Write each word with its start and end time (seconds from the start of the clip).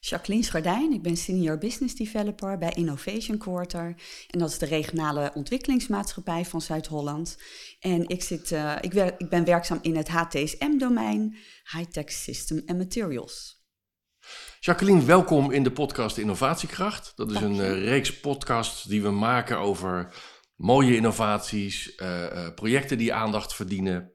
Jacqueline 0.00 0.44
Schardijn, 0.44 0.92
ik 0.92 1.02
ben 1.02 1.16
Senior 1.16 1.58
Business 1.58 1.94
Developer 1.94 2.58
bij 2.58 2.72
Innovation 2.72 3.38
Quarter. 3.38 3.94
En 4.30 4.38
dat 4.38 4.50
is 4.50 4.58
de 4.58 4.66
regionale 4.66 5.30
ontwikkelingsmaatschappij 5.34 6.44
van 6.44 6.60
Zuid-Holland. 6.60 7.38
En 7.80 8.08
ik, 8.08 8.22
zit, 8.22 8.50
uh, 8.50 8.76
ik, 8.80 8.92
wer 8.92 9.14
ik 9.18 9.28
ben 9.28 9.44
werkzaam 9.44 9.78
in 9.82 9.96
het 9.96 10.08
HTSM-domein, 10.08 11.36
High-Tech 11.72 12.10
System 12.10 12.62
and 12.66 12.78
Materials. 12.78 13.60
Jacqueline, 14.60 15.04
welkom 15.04 15.50
in 15.50 15.62
de 15.62 15.72
podcast 15.72 16.18
Innovatiekracht. 16.18 17.12
Dat 17.16 17.30
is 17.30 17.40
een 17.40 17.56
uh, 17.56 17.84
reeks 17.84 18.20
podcasts 18.20 18.84
die 18.84 19.02
we 19.02 19.10
maken 19.10 19.58
over 19.58 20.14
mooie 20.56 20.96
innovaties, 20.96 21.96
uh, 21.96 22.54
projecten 22.54 22.98
die 22.98 23.12
aandacht 23.12 23.54
verdienen, 23.54 24.12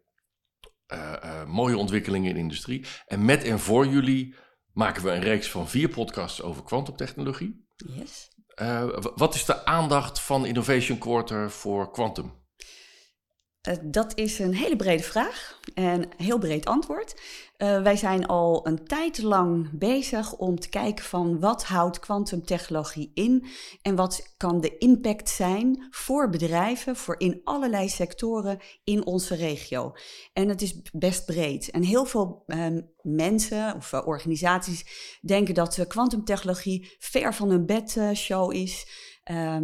mooie 1.48 1.78
ontwikkelingen 1.78 2.30
in 2.30 2.36
de 2.36 2.42
industrie. 2.42 2.86
En 3.06 3.26
met 3.26 3.44
en 3.44 3.60
voor 3.60 3.88
jullie 3.88 4.36
maken 4.78 5.04
we 5.04 5.12
een 5.12 5.22
reeks 5.22 5.52
van 5.52 5.68
vier 5.68 5.90
podcasts 5.90 6.42
over 6.42 6.64
kwantumtechnologie. 6.64 7.66
Yes. 7.76 8.30
Uh, 8.62 8.88
wat 9.16 9.36
is 9.36 9.46
de 9.46 9.66
aandacht 9.66 10.20
van 10.20 10.46
Innovation 10.46 10.98
Quarter 10.98 11.52
voor 11.52 11.92
quantum? 11.92 12.32
Uh, 13.68 13.74
dat 13.84 14.18
is 14.18 14.40
een 14.40 14.54
hele 14.54 14.76
brede 14.76 15.04
vraag 15.04 15.60
en 15.74 16.10
heel 16.18 16.38
breed 16.38 16.66
antwoord. 16.66 17.22
Uh, 17.58 17.82
wij 17.82 17.96
zijn 17.96 18.26
al 18.26 18.68
een 18.68 18.86
tijd 18.86 19.22
lang 19.22 19.70
bezig 19.72 20.34
om 20.34 20.60
te 20.60 20.70
kijken 20.70 21.06
van 21.06 21.40
wat 21.40 21.64
houdt 21.64 22.00
kwantumtechnologie 22.00 23.12
in 23.14 23.46
en 23.82 23.96
wat 23.96 24.34
kan 24.38 24.62
de 24.62 24.78
impact 24.78 25.30
zijn 25.30 25.88
voor 25.90 26.30
bedrijven, 26.30 26.96
voor 26.96 27.16
in 27.20 27.42
allerlei 27.44 27.90
sectoren 27.90 28.60
in 28.84 29.06
onze 29.06 29.36
regio. 29.36 29.94
En 30.34 30.50
het 30.50 30.62
is 30.62 30.82
best 30.94 31.26
breed. 31.26 31.70
En 31.70 31.84
heel 31.84 32.06
veel 32.06 32.44
uh, 32.48 32.66
mensen 33.02 33.76
of 33.76 33.92
uh, 33.92 34.08
organisaties 34.08 34.86
denken 35.22 35.54
dat 35.54 35.86
kwantumtechnologie 35.88 36.96
ver 37.00 37.34
van 37.34 37.50
hun 37.50 37.66
bedshow 37.66 38.54
is. 38.54 38.88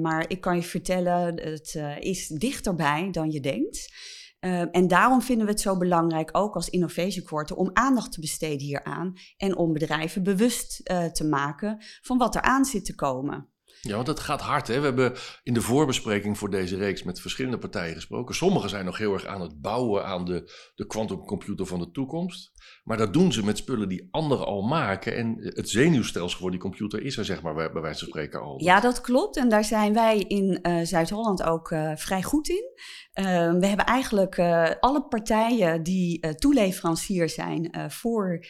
Maar 0.02 0.26
ik 0.28 0.42
kan 0.42 0.56
je 0.56 0.64
vertellen, 0.64 1.42
het 1.42 1.80
is 2.00 2.28
dichterbij 2.28 3.12
dan 3.12 3.32
je 3.32 3.40
denkt. 3.40 3.94
Uh, 4.40 4.62
en 4.72 4.88
daarom 4.88 5.22
vinden 5.22 5.46
we 5.46 5.52
het 5.52 5.62
zo 5.62 5.78
belangrijk, 5.78 6.30
ook 6.32 6.56
als 6.56 6.70
Innovation 6.70 7.26
Quarter, 7.26 7.56
om 7.56 7.70
aandacht 7.74 8.12
te 8.12 8.20
besteden 8.20 8.60
hieraan 8.60 9.14
en 9.38 9.56
om 9.58 9.74
bedrijven 9.74 10.24
bewust 10.24 10.82
te 11.14 11.28
maken 11.30 11.84
van 12.02 12.18
wat 12.18 12.36
er 12.36 12.42
aan 12.42 12.66
zit 12.66 12.86
te 12.86 12.96
komen. 12.96 13.53
Ja, 13.88 13.96
want 13.96 14.06
dat 14.06 14.20
gaat 14.20 14.42
hard. 14.42 14.68
Hè? 14.68 14.80
We 14.80 14.86
hebben 14.86 15.14
in 15.44 15.54
de 15.54 15.62
voorbespreking 15.62 16.38
voor 16.38 16.50
deze 16.50 16.76
reeks 16.76 17.04
met 17.04 17.22
verschillende 17.22 17.58
partijen 17.58 17.96
gesproken. 17.96 18.36
Sommigen 18.36 18.70
zijn 18.70 18.86
nog 18.86 18.98
heel 18.98 19.14
erg 19.14 19.26
aan 19.26 19.42
het 19.42 19.62
bouwen 19.62 20.06
aan 20.06 20.26
de, 20.26 20.52
de 20.76 20.86
quantumcomputer 20.86 21.66
van 21.66 21.80
de 21.80 21.92
toekomst. 21.92 22.52
Maar 22.84 22.98
dat 22.98 23.14
doen 23.14 23.32
ze 23.32 23.46
met 23.46 23.58
spullen 23.58 23.90
die 23.90 24.08
anderen 24.12 24.46
al 24.46 24.62
maken. 24.62 25.16
En 25.16 25.36
het 25.40 25.70
zenuwstelsel 25.70 26.40
voor 26.40 26.52
die 26.52 26.60
computer 26.60 27.02
is 27.02 27.18
er, 27.18 27.26
zeg 27.26 27.42
maar, 27.42 27.54
bij 27.54 27.82
wijze 27.82 28.00
van 28.00 28.08
spreken 28.08 28.42
al. 28.42 28.64
Ja, 28.64 28.80
dat 28.80 29.02
klopt. 29.02 29.38
En 29.38 29.50
daar 29.50 29.64
zijn 29.64 29.94
wij 29.94 30.20
in 30.20 30.60
uh, 30.62 30.80
Zuid-Holland 30.84 31.44
ook 31.44 31.72
uh, 31.72 31.92
vrij 31.96 32.24
goed 32.24 32.50
in. 32.50 32.72
Uh, 33.14 33.26
we 33.60 33.66
hebben 33.66 33.86
eigenlijk 33.86 34.40
alle 34.80 35.08
partijen 35.10 35.84
die 35.84 36.36
toeleverancier 36.36 37.30
zijn 37.30 37.92
voor 37.92 38.46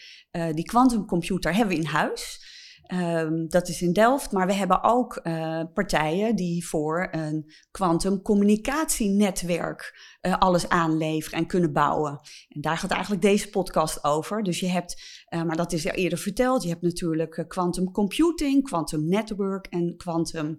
die 0.52 0.66
quantumcomputer 0.66 1.56
hebben 1.56 1.76
we 1.76 1.82
in 1.82 1.90
huis. 1.90 2.52
Um, 2.88 3.50
dat 3.50 3.68
is 3.68 3.82
in 3.82 3.94
Delft, 3.94 4.32
maar 4.32 4.48
we 4.48 4.54
hebben 4.54 4.84
ook 4.84 5.20
uh, 5.24 5.64
partijen 5.74 6.36
die 6.36 6.68
voor 6.68 7.08
een 7.12 7.52
kwantumcommunicatienetwerk 7.72 10.12
uh, 10.22 10.38
alles 10.38 10.70
aanleveren 10.70 11.40
en 11.40 11.48
kunnen 11.48 11.74
bouwen. 11.74 12.20
En 12.50 12.62
daar 12.62 12.78
gaat 12.78 12.92
eigenlijk 12.92 13.22
deze 13.22 13.50
podcast 13.50 14.04
over. 14.04 14.44
Dus 14.44 14.60
je 14.60 14.68
hebt, 14.68 15.24
uh, 15.30 15.44
maar 15.44 15.56
dat 15.56 15.74
is 15.74 15.84
eerder 15.84 16.20
verteld, 16.20 16.64
je 16.64 16.70
hebt 16.70 16.82
natuurlijk 16.82 17.46
quantum 17.48 17.92
computing, 17.92 18.64
quantum 18.64 19.08
network 19.08 19.68
en 19.68 19.98
quantum 19.98 20.56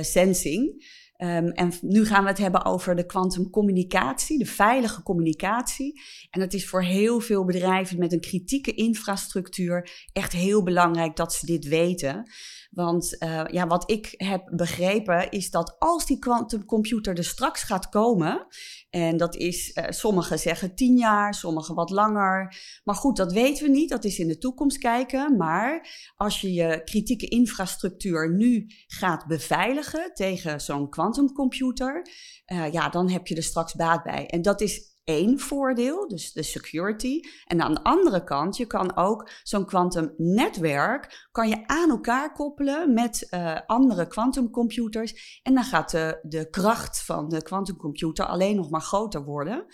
sensing. 0.00 0.84
Um, 1.22 1.48
en 1.48 1.72
nu 1.80 2.06
gaan 2.06 2.22
we 2.22 2.28
het 2.28 2.38
hebben 2.38 2.64
over 2.64 2.96
de 2.96 3.06
kwantumcommunicatie, 3.06 4.38
de 4.38 4.46
veilige 4.46 5.02
communicatie. 5.02 6.00
En 6.30 6.40
het 6.40 6.54
is 6.54 6.68
voor 6.68 6.82
heel 6.82 7.20
veel 7.20 7.44
bedrijven 7.44 7.98
met 7.98 8.12
een 8.12 8.20
kritieke 8.20 8.74
infrastructuur 8.74 10.08
echt 10.12 10.32
heel 10.32 10.62
belangrijk 10.62 11.16
dat 11.16 11.34
ze 11.34 11.46
dit 11.46 11.68
weten. 11.68 12.30
Want 12.70 13.16
uh, 13.18 13.44
ja, 13.46 13.66
wat 13.66 13.90
ik 13.90 14.14
heb 14.16 14.48
begrepen 14.50 15.30
is 15.30 15.50
dat 15.50 15.76
als 15.78 16.06
die 16.06 16.18
quantumcomputer 16.18 17.16
er 17.16 17.24
straks 17.24 17.62
gaat 17.62 17.88
komen, 17.88 18.46
en 18.90 19.16
dat 19.16 19.36
is, 19.36 19.76
uh, 19.76 19.84
sommigen 19.88 20.38
zeggen 20.38 20.74
tien 20.74 20.96
jaar, 20.96 21.34
sommigen 21.34 21.74
wat 21.74 21.90
langer. 21.90 22.56
Maar 22.84 22.94
goed, 22.94 23.16
dat 23.16 23.32
weten 23.32 23.64
we 23.64 23.70
niet, 23.70 23.88
dat 23.88 24.04
is 24.04 24.18
in 24.18 24.28
de 24.28 24.38
toekomst 24.38 24.78
kijken. 24.78 25.36
Maar 25.36 25.88
als 26.16 26.40
je 26.40 26.52
je 26.52 26.82
kritieke 26.84 27.26
infrastructuur 27.26 28.34
nu 28.34 28.66
gaat 28.86 29.26
beveiligen 29.26 30.10
tegen 30.14 30.60
zo'n 30.60 30.90
quantumcomputer, 30.90 32.06
uh, 32.52 32.72
ja, 32.72 32.88
dan 32.88 33.10
heb 33.10 33.26
je 33.26 33.34
er 33.34 33.42
straks 33.42 33.74
baat 33.74 34.02
bij. 34.02 34.26
En 34.26 34.42
dat 34.42 34.60
is 34.60 34.89
één 35.10 35.38
voordeel, 35.38 36.08
dus 36.08 36.32
de 36.32 36.42
security. 36.42 37.20
En 37.44 37.62
aan 37.62 37.74
de 37.74 37.82
andere 37.82 38.24
kant, 38.24 38.56
je 38.56 38.66
kan 38.66 38.96
ook 38.96 39.30
zo'n 39.42 39.66
kwantumnetwerk 39.66 41.28
kan 41.32 41.48
je 41.48 41.66
aan 41.66 41.90
elkaar 41.90 42.32
koppelen 42.32 42.94
met 42.94 43.26
uh, 43.30 43.58
andere 43.66 44.06
kwantumcomputers. 44.06 45.40
En 45.42 45.54
dan 45.54 45.64
gaat 45.64 45.90
de, 45.90 46.18
de 46.22 46.50
kracht 46.50 47.02
van 47.02 47.28
de 47.28 47.42
kwantumcomputer 47.42 48.26
alleen 48.26 48.56
nog 48.56 48.70
maar 48.70 48.80
groter 48.80 49.24
worden. 49.24 49.66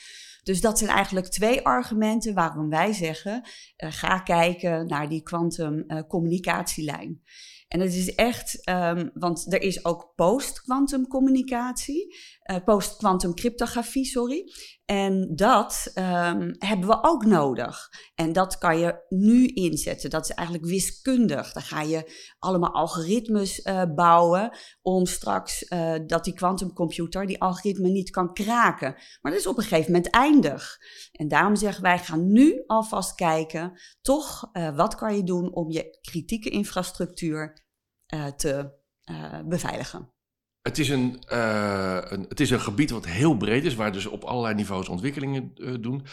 Dus 0.43 0.61
dat 0.61 0.79
zijn 0.79 0.91
eigenlijk 0.91 1.27
twee 1.27 1.67
argumenten 1.67 2.35
waarom 2.35 2.69
wij 2.69 2.93
zeggen: 2.93 3.43
uh, 3.45 3.93
ga 3.93 4.19
kijken 4.19 4.87
naar 4.87 5.09
die 5.09 5.23
kwantumcommunicatielijn. 5.23 7.21
Uh, 7.25 7.56
en 7.69 7.81
het 7.81 7.95
is 7.95 8.15
echt, 8.15 8.69
um, 8.69 9.11
want 9.15 9.53
er 9.53 9.63
is 9.63 9.85
ook 9.85 10.13
post-quantum 10.15 11.07
communicatie, 11.07 12.17
uh, 12.51 12.57
post-quantum 12.65 13.35
cryptografie, 13.35 14.05
sorry. 14.05 14.53
En 14.85 15.33
dat 15.35 15.91
um, 15.95 16.55
hebben 16.59 16.89
we 16.89 16.99
ook 17.03 17.25
nodig. 17.25 17.89
En 18.15 18.33
dat 18.33 18.59
kan 18.59 18.79
je 18.79 19.05
nu 19.09 19.47
inzetten. 19.47 20.11
Dat 20.11 20.25
is 20.25 20.31
eigenlijk 20.31 20.69
wiskundig. 20.69 21.53
Dan 21.53 21.63
ga 21.63 21.83
je 21.83 22.13
allemaal 22.39 22.75
algoritmes 22.75 23.59
uh, 23.65 23.83
bouwen 23.95 24.57
om 24.83 25.07
straks 25.07 25.71
uh, 25.71 25.95
dat 26.07 26.25
die 26.25 26.35
quantumcomputer 26.35 27.27
die 27.27 27.41
algoritme 27.41 27.89
niet 27.89 28.11
kan 28.11 28.33
kraken. 28.33 28.95
Maar 29.21 29.33
dat 29.33 29.41
is 29.41 29.47
op 29.47 29.57
een 29.57 29.63
gegeven 29.63 29.93
moment 29.93 30.11
eindig. 30.11 30.77
En 31.13 31.29
daarom 31.29 31.57
zeggen 31.57 31.83
wij, 31.83 31.99
gaan 31.99 32.33
nu 32.33 32.63
alvast 32.67 33.15
kijken, 33.15 33.81
toch, 34.01 34.51
wat 34.75 34.95
kan 34.95 35.17
je 35.17 35.23
doen 35.23 35.55
om 35.55 35.71
je 35.71 35.99
kritieke 36.01 36.49
infrastructuur 36.49 37.56
te 38.37 38.71
beveiligen. 39.45 40.11
Het 40.63 40.79
is 40.79 40.89
een, 40.89 41.23
uh, 41.33 41.99
een, 42.03 42.27
het 42.29 42.41
is 42.41 42.51
een 42.51 42.61
gebied 42.61 42.91
wat 42.91 43.07
heel 43.07 43.37
breed 43.37 43.65
is, 43.65 43.75
waar 43.75 43.93
dus 43.93 44.07
op 44.07 44.25
allerlei 44.25 44.55
niveaus 44.55 44.89
ontwikkelingen 44.89 45.55
doen. 45.81 46.07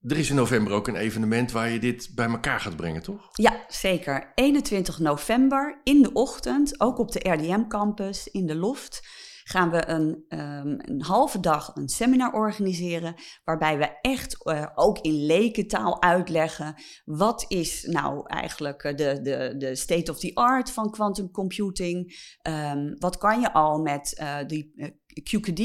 Er 0.00 0.18
is 0.18 0.30
in 0.30 0.36
november 0.36 0.72
ook 0.72 0.88
een 0.88 0.96
evenement 0.96 1.52
waar 1.52 1.70
je 1.70 1.78
dit 1.78 2.10
bij 2.14 2.28
elkaar 2.28 2.60
gaat 2.60 2.76
brengen, 2.76 3.02
toch? 3.02 3.28
Ja, 3.32 3.64
zeker. 3.68 4.32
21 4.34 4.98
november 4.98 5.80
in 5.84 6.02
de 6.02 6.12
ochtend, 6.12 6.80
ook 6.80 6.98
op 6.98 7.12
de 7.12 7.30
RDM 7.30 7.66
campus 7.66 8.28
in 8.28 8.46
de 8.46 8.54
Loft 8.54 9.06
gaan 9.48 9.70
we 9.70 9.88
een, 9.88 10.24
um, 10.28 10.76
een 10.78 11.02
halve 11.02 11.40
dag 11.40 11.70
een 11.74 11.88
seminar 11.88 12.32
organiseren. 12.32 13.14
Waarbij 13.44 13.78
we 13.78 13.98
echt 14.00 14.36
uh, 14.42 14.66
ook 14.74 14.98
in 14.98 15.26
lekentaal 15.26 16.02
uitleggen. 16.02 16.74
Wat 17.04 17.44
is 17.48 17.82
nou 17.82 18.26
eigenlijk 18.26 18.82
de, 18.82 19.20
de, 19.22 19.54
de 19.58 19.74
state 19.74 20.10
of 20.10 20.18
the 20.18 20.34
art 20.34 20.70
van 20.70 20.90
quantum 20.90 21.30
computing? 21.30 22.16
Um, 22.42 22.96
wat 22.98 23.18
kan 23.18 23.40
je 23.40 23.52
al 23.52 23.78
met 23.78 24.18
uh, 24.20 24.36
die 24.46 24.72
uh, 24.76 24.86
QKD, 25.22 25.56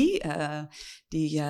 die 1.08 1.42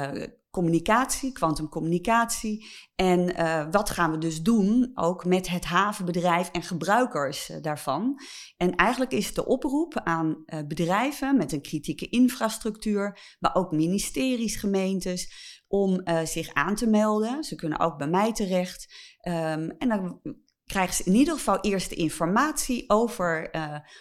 communicatie, 0.54 1.32
kwantumcommunicatie. 1.32 2.66
En 2.96 3.20
uh, 3.40 3.66
wat 3.72 3.90
gaan 3.90 4.12
we 4.12 4.18
dus 4.18 4.42
doen 4.42 4.92
ook 4.94 5.26
met 5.26 5.50
het 5.50 5.66
havenbedrijf 5.66 6.50
en 6.50 6.62
gebruikers 6.62 7.50
uh, 7.50 7.58
daarvan? 7.62 8.20
En 8.58 8.76
eigenlijk 8.76 9.12
is 9.12 9.34
de 9.34 9.46
oproep 9.46 10.00
aan 10.04 10.44
uh, 10.46 10.60
bedrijven 10.68 11.38
met 11.38 11.52
een 11.52 11.62
kritieke 11.62 12.10
infrastructuur, 12.10 13.36
maar 13.40 13.56
ook 13.56 13.72
ministeries, 13.72 14.56
gemeentes, 14.56 15.32
om 15.68 16.02
zich 16.24 16.54
aan 16.54 16.76
te 16.76 16.88
melden. 16.88 17.44
Ze 17.44 17.56
kunnen 17.56 17.80
ook 17.80 17.98
bij 17.98 18.08
mij 18.08 18.34
terecht. 18.34 18.94
Um, 19.28 19.70
en 19.78 19.90
dan 19.90 20.20
krijgen 20.66 20.96
ze 20.96 21.04
in 21.04 21.16
ieder 21.16 21.34
geval 21.34 21.60
eerst 21.62 21.90
de 21.90 21.96
informatie 21.96 22.90
over 22.90 23.50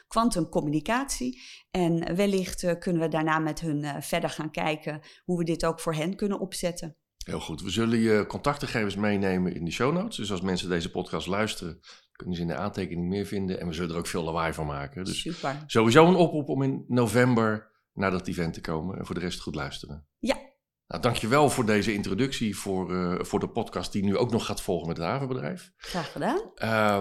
kwantumcommunicatie. 0.09 1.41
en 1.71 2.17
wellicht 2.17 2.79
kunnen 2.79 3.03
we 3.03 3.09
daarna 3.09 3.39
met 3.39 3.61
hun 3.61 4.03
verder 4.03 4.31
gaan 4.31 4.51
kijken 4.51 5.01
hoe 5.25 5.39
we 5.39 5.45
dit 5.45 5.65
ook 5.65 5.81
voor 5.81 5.95
hen 5.95 6.17
kunnen 6.17 6.41
opzetten. 6.41 6.97
Heel 7.25 7.41
goed. 7.41 7.63
We 7.63 7.71
zullen 7.71 7.99
je 7.99 8.27
contactgegevens 8.27 8.97
meenemen 8.97 9.55
in 9.55 9.65
de 9.65 9.71
show 9.71 9.93
notes. 9.95 10.17
Dus 10.17 10.31
als 10.31 10.41
mensen 10.41 10.69
deze 10.69 10.91
podcast 10.91 11.27
luisteren, 11.27 11.81
kunnen 12.13 12.37
ze 12.37 12.43
in 12.43 12.49
de 12.49 12.57
aantekening 12.57 13.09
meer 13.09 13.27
vinden. 13.27 13.61
En 13.61 13.67
we 13.67 13.73
zullen 13.73 13.91
er 13.91 13.97
ook 13.97 14.07
veel 14.07 14.23
lawaai 14.23 14.53
van 14.53 14.67
maken. 14.67 15.05
Dus 15.05 15.21
Super. 15.21 15.63
sowieso 15.67 16.07
een 16.07 16.15
oproep 16.15 16.49
om 16.49 16.63
in 16.63 16.85
november 16.89 17.71
naar 17.93 18.11
dat 18.11 18.27
event 18.27 18.55
te 18.55 18.61
komen. 18.61 18.99
En 18.99 19.07
voor 19.07 19.15
de 19.15 19.21
rest 19.21 19.41
goed 19.41 19.55
luisteren. 19.55 20.07
Ja. 20.19 20.52
Nou, 20.93 21.05
dankjewel 21.05 21.51
voor 21.51 21.67
deze 21.67 21.93
introductie 21.93 22.57
voor, 22.57 22.93
uh, 22.93 23.23
voor 23.25 23.41
de 23.41 23.49
podcast 23.49 23.93
die 23.93 24.05
nu 24.05 24.17
ook 24.17 24.31
nog 24.31 24.47
gaat 24.47 24.61
volgen 24.61 24.89
met 24.89 24.97
het 24.97 25.07
havenbedrijf. 25.07 25.73
Graag 25.77 26.13
gedaan. 26.13 26.41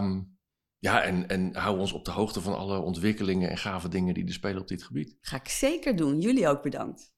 Um, 0.03 0.38
ja, 0.77 1.01
en, 1.01 1.27
en 1.27 1.55
hou 1.55 1.79
ons 1.79 1.91
op 1.91 2.05
de 2.05 2.11
hoogte 2.11 2.41
van 2.41 2.57
alle 2.57 2.79
ontwikkelingen 2.79 3.49
en 3.49 3.57
gave 3.57 3.89
dingen 3.89 4.13
die 4.13 4.25
er 4.25 4.33
spelen 4.33 4.61
op 4.61 4.67
dit 4.67 4.83
gebied. 4.83 5.17
Ga 5.21 5.35
ik 5.35 5.47
zeker 5.47 5.95
doen. 5.95 6.19
Jullie 6.19 6.47
ook 6.47 6.61
bedankt. 6.61 7.13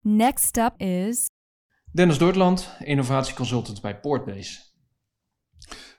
Next 0.00 0.56
up 0.56 0.80
is 0.80 1.26
Dennis 1.92 2.18
Dortland, 2.18 2.76
innovatieconsultant 2.78 3.80
bij 3.80 4.00
Portbase. 4.00 4.60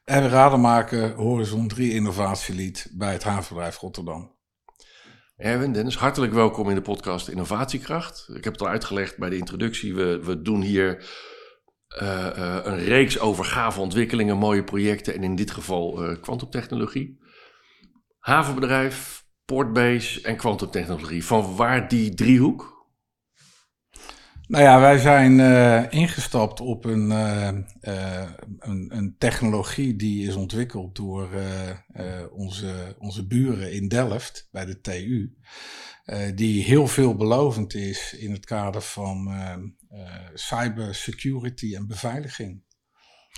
En 0.03 0.29
Rademaker, 0.29 1.13
Horizon 1.13 1.67
3 1.67 1.93
innovatielied 1.93 2.91
bij 2.93 3.13
het 3.13 3.23
havenbedrijf 3.23 3.77
Rotterdam. 3.77 4.36
Erwin, 5.37 5.73
Dennis, 5.73 5.97
hartelijk 5.97 6.33
welkom 6.33 6.69
in 6.69 6.75
de 6.75 6.81
podcast 6.81 7.27
Innovatiekracht. 7.27 8.29
Ik 8.33 8.43
heb 8.43 8.53
het 8.53 8.61
al 8.61 8.67
uitgelegd 8.67 9.17
bij 9.17 9.29
de 9.29 9.37
introductie. 9.37 9.95
We, 9.95 10.19
we 10.23 10.41
doen 10.41 10.61
hier 10.61 11.05
uh, 12.01 12.29
uh, 12.37 12.59
een 12.63 12.77
reeks 12.79 13.19
over 13.19 13.45
gave 13.45 13.79
ontwikkelingen, 13.79 14.37
mooie 14.37 14.63
projecten 14.63 15.13
en 15.13 15.23
in 15.23 15.35
dit 15.35 15.51
geval 15.51 16.03
uh, 16.03 16.21
kwantumtechnologie. 16.21 17.19
Havenbedrijf, 18.19 19.25
Portbase 19.45 20.21
en 20.21 20.37
kwantumtechnologie. 20.37 21.25
Van 21.25 21.55
waar 21.55 21.87
die 21.87 22.13
driehoek? 22.13 22.76
Nou 24.47 24.63
ja, 24.63 24.79
wij 24.79 24.97
zijn 24.97 25.39
uh, 25.39 25.83
ingestapt 25.89 26.61
op 26.61 26.85
een, 26.85 27.11
uh, 27.11 27.49
uh, 27.81 28.29
een, 28.59 28.95
een, 28.95 29.15
technologie 29.17 29.95
die 29.95 30.27
is 30.27 30.35
ontwikkeld 30.35 30.95
door 30.95 31.29
onze, 32.31 32.95
onze 32.99 33.27
buren 33.27 33.73
in 33.73 33.87
Delft 33.87 34.47
bij 34.51 34.65
de 34.65 34.81
TU. 34.81 35.37
die 36.35 36.63
heel 36.63 36.87
veelbelovend 36.87 37.73
is 37.73 38.13
in 38.13 38.31
het 38.31 38.45
kader 38.45 38.81
van 38.81 39.31
cybersecurity 40.33 41.75
en 41.75 41.87
beveiliging. 41.87 42.63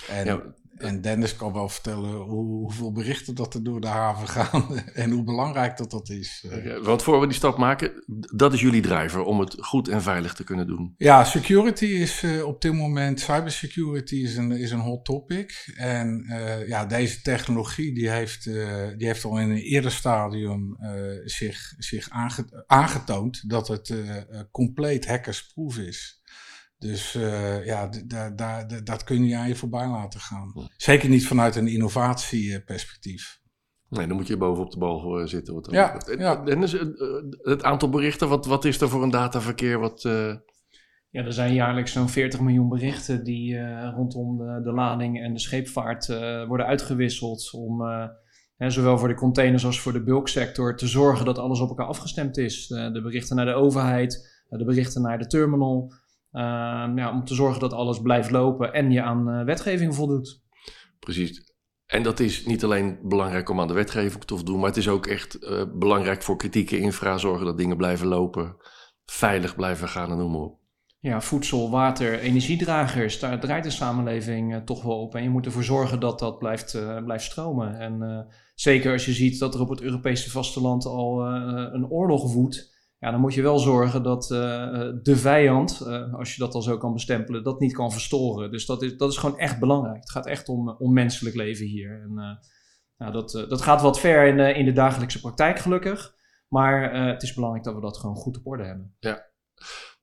En 0.07 0.25
ja. 0.25 0.53
En 0.79 1.01
Dennis 1.01 1.35
kan 1.35 1.53
wel 1.53 1.69
vertellen 1.69 2.11
hoe, 2.11 2.45
hoeveel 2.45 2.91
berichten 2.91 3.35
dat 3.35 3.53
er 3.53 3.63
door 3.63 3.81
de 3.81 3.87
haven 3.87 4.27
gaan 4.27 4.79
en 4.93 5.11
hoe 5.11 5.23
belangrijk 5.23 5.77
dat 5.77 5.91
dat 5.91 6.09
is. 6.09 6.45
Okay, 6.45 6.79
want 6.79 7.03
voor 7.03 7.19
we 7.19 7.27
die 7.27 7.35
stap 7.35 7.57
maken, 7.57 8.03
dat 8.35 8.53
is 8.53 8.61
jullie 8.61 8.81
driver 8.81 9.23
om 9.23 9.39
het 9.39 9.55
goed 9.59 9.87
en 9.87 10.01
veilig 10.01 10.33
te 10.33 10.43
kunnen 10.43 10.67
doen. 10.67 10.93
Ja, 10.97 11.23
security 11.23 11.85
is 11.85 12.23
uh, 12.23 12.45
op 12.45 12.61
dit 12.61 12.73
moment, 12.73 13.19
cybersecurity 13.19 14.15
is 14.15 14.37
een, 14.37 14.51
is 14.51 14.71
een 14.71 14.79
hot 14.79 15.05
topic. 15.05 15.73
En 15.75 16.25
uh, 16.27 16.67
ja, 16.67 16.85
deze 16.85 17.21
technologie 17.21 17.93
die 17.93 18.09
heeft, 18.09 18.45
uh, 18.45 18.87
die 18.97 19.07
heeft 19.07 19.25
al 19.25 19.39
in 19.39 19.49
een 19.49 19.57
eerder 19.57 19.91
stadium 19.91 20.77
zich, 21.25 21.73
zich 21.77 22.09
aange 22.09 22.63
aangetoond 22.67 23.49
dat 23.49 23.67
het 23.67 23.93
compleet 24.51 25.07
hackersproof 25.07 25.77
is. 25.77 26.19
Dus 26.79 27.15
uh, 27.15 27.65
ja, 27.65 27.89
dat 28.83 29.03
kun 29.03 29.25
je 29.25 29.35
aan 29.35 29.47
je 29.47 29.55
voorbij 29.55 29.87
laten 29.87 30.19
gaan. 30.19 30.69
Zeker 30.77 31.09
niet 31.09 31.27
vanuit 31.27 31.55
een 31.55 31.67
innovatieperspectief. 31.67 33.39
Nee, 33.89 34.07
dan 34.07 34.15
moet 34.15 34.27
je 34.27 34.37
bovenop 34.37 34.71
de 34.71 34.77
bal 34.77 35.27
zitten. 35.27 35.53
Wat 35.53 35.71
ja, 35.71 36.01
ja. 36.17 36.45
En 36.45 36.61
dus, 36.61 36.71
het 37.41 37.63
aantal 37.63 37.89
berichten, 37.89 38.29
wat, 38.29 38.45
wat 38.45 38.65
is 38.65 38.81
er 38.81 38.89
voor 38.89 39.03
een 39.03 39.09
dataverkeer? 39.09 39.79
Wat, 39.79 40.03
uh... 40.03 40.35
Ja, 41.09 41.23
er 41.23 41.33
zijn 41.33 41.53
jaarlijks 41.53 41.91
zo'n 41.91 42.09
40 42.09 42.39
miljoen 42.39 42.69
berichten 42.69 43.23
die 43.23 43.53
uh, 43.53 43.91
rondom 43.95 44.37
de, 44.37 44.61
de, 44.63 44.71
lading 44.71 45.21
en 45.21 45.33
de 45.33 45.39
scheepvaart 45.39 46.07
worden 46.47 46.65
uitgewisseld. 46.65 47.49
Om 47.53 47.81
hè, 48.57 48.69
zowel 48.69 48.97
voor 48.97 49.07
de 49.07 49.13
containers 49.13 49.65
als 49.65 49.81
voor 49.81 49.93
de 49.93 50.03
bulksector 50.03 50.75
te 50.75 50.87
zorgen 50.87 51.25
dat 51.25 51.37
alles 51.37 51.59
op 51.59 51.69
elkaar 51.69 51.87
afgestemd 51.87 52.37
is. 52.37 52.67
de 52.67 52.99
berichten 53.03 53.35
naar 53.35 53.45
de 53.45 53.53
overheid, 53.53 54.43
de 54.49 54.65
berichten 54.65 55.01
naar 55.01 55.17
de 55.17 55.27
terminal. 55.27 55.93
Ja, 56.31 57.11
om 57.11 57.23
te 57.23 57.33
zorgen 57.33 57.59
dat 57.59 57.73
alles 57.73 58.01
blijft 58.01 58.31
lopen 58.31 58.73
en 58.73 58.91
je 58.91 59.01
aan 59.01 59.29
uh, 59.29 59.43
wetgeving 59.43 59.95
voldoet. 59.95 60.41
Precies. 60.99 61.53
En 61.85 62.03
dat 62.03 62.19
is 62.19 62.45
niet 62.45 62.63
alleen 62.63 62.99
belangrijk 63.03 63.49
om 63.49 63.59
aan 63.59 63.67
de 63.67 63.73
wetgeving 63.73 64.23
te 64.23 64.35
voldoen, 64.35 64.59
maar 64.59 64.69
het 64.69 64.77
is 64.77 64.89
ook 64.89 65.07
echt 65.07 65.43
uh, 65.43 65.63
belangrijk 65.73 66.23
voor 66.23 66.37
kritieke 66.37 66.77
infra. 66.77 67.17
Zorgen 67.17 67.45
dat 67.45 67.57
dingen 67.57 67.77
blijven 67.77 68.07
lopen, 68.07 68.55
veilig 69.05 69.55
blijven 69.55 69.87
gaan 69.87 70.11
en 70.11 70.17
noem 70.17 70.31
maar 70.31 70.41
op. 70.41 70.57
Ja, 70.99 71.21
voedsel, 71.21 71.69
water, 71.69 72.19
energiedragers, 72.19 73.19
daar 73.19 73.39
draait 73.39 73.63
de 73.63 73.69
samenleving 73.69 74.61
toch 74.65 74.83
wel 74.83 75.01
op. 75.01 75.15
En 75.15 75.23
je 75.23 75.29
moet 75.29 75.45
ervoor 75.45 75.63
zorgen 75.63 75.99
dat 75.99 76.19
dat 76.19 76.39
blijft, 76.39 76.79
blijft 77.03 77.23
stromen. 77.23 77.79
En 77.79 78.27
zeker 78.55 78.91
als 78.91 79.05
je 79.05 79.13
ziet 79.13 79.39
dat 79.39 79.53
er 79.53 79.61
op 79.61 79.69
het 79.69 79.81
Europese 79.81 80.31
vasteland 80.31 80.85
al 80.85 81.25
een 81.73 81.89
oorlog 81.89 82.33
woedt 82.33 82.78
ja, 82.99 83.11
dan 83.11 83.19
moet 83.19 83.33
je 83.33 83.41
wel 83.41 83.59
zorgen 83.59 84.03
dat 84.03 84.31
uh, 84.31 84.39
de 85.01 85.15
vijand, 85.15 85.81
uh, 85.83 86.13
als 86.13 86.35
je 86.35 86.41
dat 86.41 86.53
al 86.53 86.61
zo 86.61 86.77
kan 86.77 86.93
bestempelen, 86.93 87.43
dat 87.43 87.59
niet 87.59 87.73
kan 87.73 87.91
verstoren. 87.91 88.51
Dus 88.51 88.65
dat 88.65 88.81
is, 88.81 88.97
dat 88.97 89.11
is 89.11 89.17
gewoon 89.17 89.37
echt 89.37 89.59
belangrijk. 89.59 89.99
Het 89.99 90.11
gaat 90.11 90.27
echt 90.27 90.49
om, 90.49 90.69
om 90.69 90.93
menselijk 90.93 91.35
leven 91.35 91.65
hier. 91.65 92.01
En 92.01 92.11
uh, 92.15 92.35
nou, 92.97 93.11
dat, 93.11 93.45
dat 93.49 93.61
gaat 93.61 93.81
wat 93.81 93.99
ver 93.99 94.27
in, 94.27 94.55
in 94.55 94.65
de 94.65 94.71
dagelijkse 94.71 95.19
praktijk, 95.19 95.59
gelukkig. 95.59 96.17
Maar 96.47 96.93
het 97.07 97.23
is 97.23 97.33
belangrijk 97.33 97.65
dat 97.65 97.75
we 97.75 97.81
dat 97.81 97.97
gewoon 97.97 98.15
goed 98.15 98.37
op 98.37 98.47
orde 98.47 98.63
hebben. 98.63 98.95
Ja. 98.99 99.27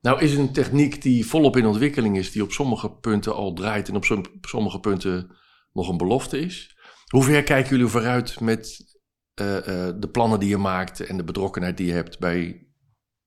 Nou 0.00 0.20
is 0.20 0.36
een 0.36 0.52
techniek 0.52 1.02
die 1.02 1.26
volop 1.26 1.56
in 1.56 1.66
ontwikkeling 1.66 2.16
is, 2.16 2.32
die 2.32 2.42
op 2.42 2.50
sommige 2.50 2.90
punten 2.92 3.34
al 3.34 3.52
draait 3.52 3.88
en 3.88 3.96
op 3.96 4.04
sommige 4.40 4.80
punten 4.80 5.36
nog 5.72 5.88
een 5.88 5.96
belofte 5.96 6.38
is. 6.38 6.76
Hoe 7.10 7.22
ver 7.22 7.42
kijken 7.42 7.70
jullie 7.70 7.90
vooruit 7.90 8.40
met 8.40 8.94
de 9.34 10.08
plannen 10.12 10.40
die 10.40 10.48
je 10.48 10.56
maakt 10.56 11.00
en 11.00 11.16
de 11.16 11.24
betrokkenheid 11.24 11.76
die 11.76 11.86
je 11.86 11.92
hebt 11.92 12.18
bij 12.18 12.65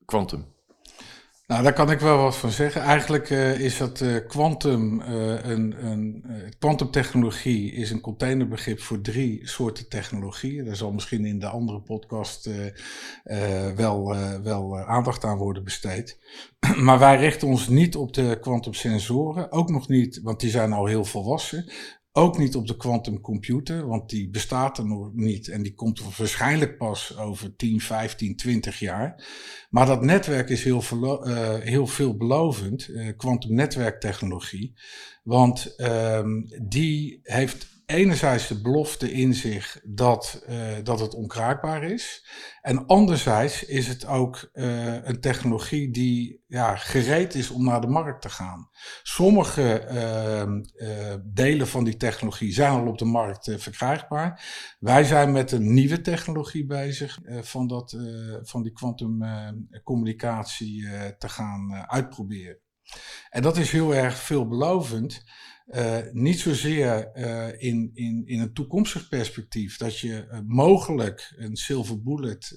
quantum? 0.09 0.45
Nou, 1.47 1.63
daar 1.63 1.73
kan 1.73 1.91
ik 1.91 1.99
wel 1.99 2.17
wat 2.17 2.35
van 2.35 2.51
zeggen. 2.51 2.81
Eigenlijk 2.81 3.29
uh, 3.29 3.59
is 3.59 3.77
dat 3.77 4.03
quantum, 4.27 5.01
uh, 5.01 5.07
uh, 5.09 5.45
een, 5.45 5.85
een 5.85 6.25
quantumtechnologie 6.59 7.71
is 7.71 7.91
een 7.91 8.01
containerbegrip 8.01 8.79
voor 8.79 9.01
drie 9.01 9.47
soorten 9.47 9.89
technologieën. 9.89 10.65
Daar 10.65 10.75
zal 10.75 10.91
misschien 10.91 11.25
in 11.25 11.39
de 11.39 11.47
andere 11.47 11.81
podcast 11.81 12.49
wel, 13.75 14.15
wel 14.43 14.79
aandacht 14.79 15.23
aan 15.23 15.37
worden 15.37 15.63
besteed. 15.63 16.19
maar 16.85 16.99
wij 16.99 17.17
richten 17.17 17.47
ons 17.47 17.67
niet 17.67 17.95
op 17.95 18.13
de 18.13 18.37
quantumsensoren, 18.41 19.51
ook 19.51 19.69
nog 19.69 19.87
niet, 19.87 20.19
want 20.23 20.39
die 20.39 20.49
zijn 20.49 20.73
al 20.73 20.85
heel 20.85 21.05
volwassen. 21.05 21.71
Ook 22.11 22.37
niet 22.37 22.55
op 22.55 22.67
de 22.67 22.77
quantum 22.77 23.21
computer, 23.21 23.87
want 23.87 24.09
die 24.09 24.29
bestaat 24.29 24.77
er 24.77 24.85
nog 24.85 25.13
niet 25.13 25.47
en 25.47 25.63
die 25.63 25.73
komt 25.73 26.17
waarschijnlijk 26.17 26.77
pas 26.77 27.17
over 27.17 27.55
10, 27.55 27.81
15, 27.81 28.35
20 28.35 28.79
jaar. 28.79 29.27
Maar 29.69 29.85
dat 29.85 30.03
netwerk 30.03 30.49
is 30.49 30.63
heel, 30.63 30.83
uh, 31.27 31.55
heel 31.57 31.87
veelbelovend, 31.87 32.89
quantum 33.17 33.51
uh, 33.51 33.55
netwerktechnologie, 33.55 34.73
want 35.23 35.75
um, 35.77 36.45
die 36.67 37.19
heeft 37.23 37.78
enerzijds 37.89 38.47
de 38.47 38.61
belofte 38.61 39.11
in 39.11 39.33
zich 39.33 39.79
dat, 39.83 40.43
uh, 40.49 40.67
dat 40.83 40.99
het 40.99 41.13
onkraakbaar 41.13 41.83
is. 41.83 42.27
En 42.61 42.85
anderzijds 42.85 43.65
is 43.65 43.87
het 43.87 44.05
ook 44.05 44.49
uh, 44.53 45.05
een 45.05 45.19
technologie 45.19 45.91
die 45.91 46.43
ja, 46.47 46.75
gereed 46.75 47.35
is 47.35 47.49
om 47.49 47.63
naar 47.63 47.81
de 47.81 47.87
markt 47.87 48.21
te 48.21 48.29
gaan. 48.29 48.69
Sommige 49.03 49.87
uh, 49.91 50.53
delen 51.23 51.67
van 51.67 51.83
die 51.83 51.97
technologie 51.97 52.53
zijn 52.53 52.71
al 52.71 52.87
op 52.87 52.97
de 52.97 53.05
markt 53.05 53.55
verkrijgbaar. 53.57 54.45
Wij 54.79 55.03
zijn 55.03 55.31
met 55.31 55.51
een 55.51 55.73
nieuwe 55.73 56.01
technologie 56.01 56.65
bezig 56.65 57.19
van, 57.41 57.67
dat, 57.67 57.97
van 58.41 58.63
die 58.63 58.71
kwantumcommunicatie 58.71 60.87
te 61.17 61.29
gaan 61.29 61.85
uitproberen. 61.87 62.59
En 63.29 63.41
dat 63.41 63.57
is 63.57 63.71
heel 63.71 63.95
erg 63.95 64.17
veelbelovend. 64.17 65.23
Uh, 65.69 65.97
niet 66.11 66.39
zozeer 66.39 67.11
uh, 67.15 67.47
in, 67.61 67.91
in, 67.93 68.23
in 68.25 68.39
een 68.39 68.53
toekomstig 68.53 69.09
perspectief 69.09 69.77
dat 69.77 69.99
je 69.99 70.27
uh, 70.31 70.39
mogelijk 70.45 71.33
een 71.37 71.55
silver 71.55 72.03
bullet 72.03 72.53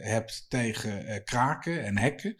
hebt 0.00 0.46
tegen 0.48 1.24
kraken 1.24 1.84
en 1.84 1.98
hekken. 1.98 2.36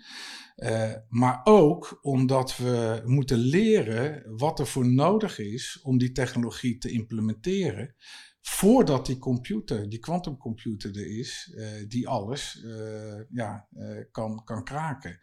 maar 1.09 1.41
ook 1.45 1.99
omdat 2.03 2.57
we 2.57 3.03
moeten 3.05 3.39
leren 3.39 4.37
wat 4.37 4.59
er 4.59 4.67
voor 4.67 4.87
nodig 4.87 5.39
is 5.39 5.81
om 5.83 5.99
die 5.99 6.13
technologie 6.13 6.79
te 6.79 6.91
implementeren. 6.91 7.95
Voordat 8.41 9.07
die 9.07 9.19
computer, 9.19 9.89
die 9.89 9.99
quantumcomputer 9.99 10.97
er 10.97 11.19
is, 11.19 11.57
die 11.89 12.09
alles 12.09 12.65
ja, 13.31 13.69
kan, 14.11 14.45
kan 14.45 14.65
kraken. 14.65 15.21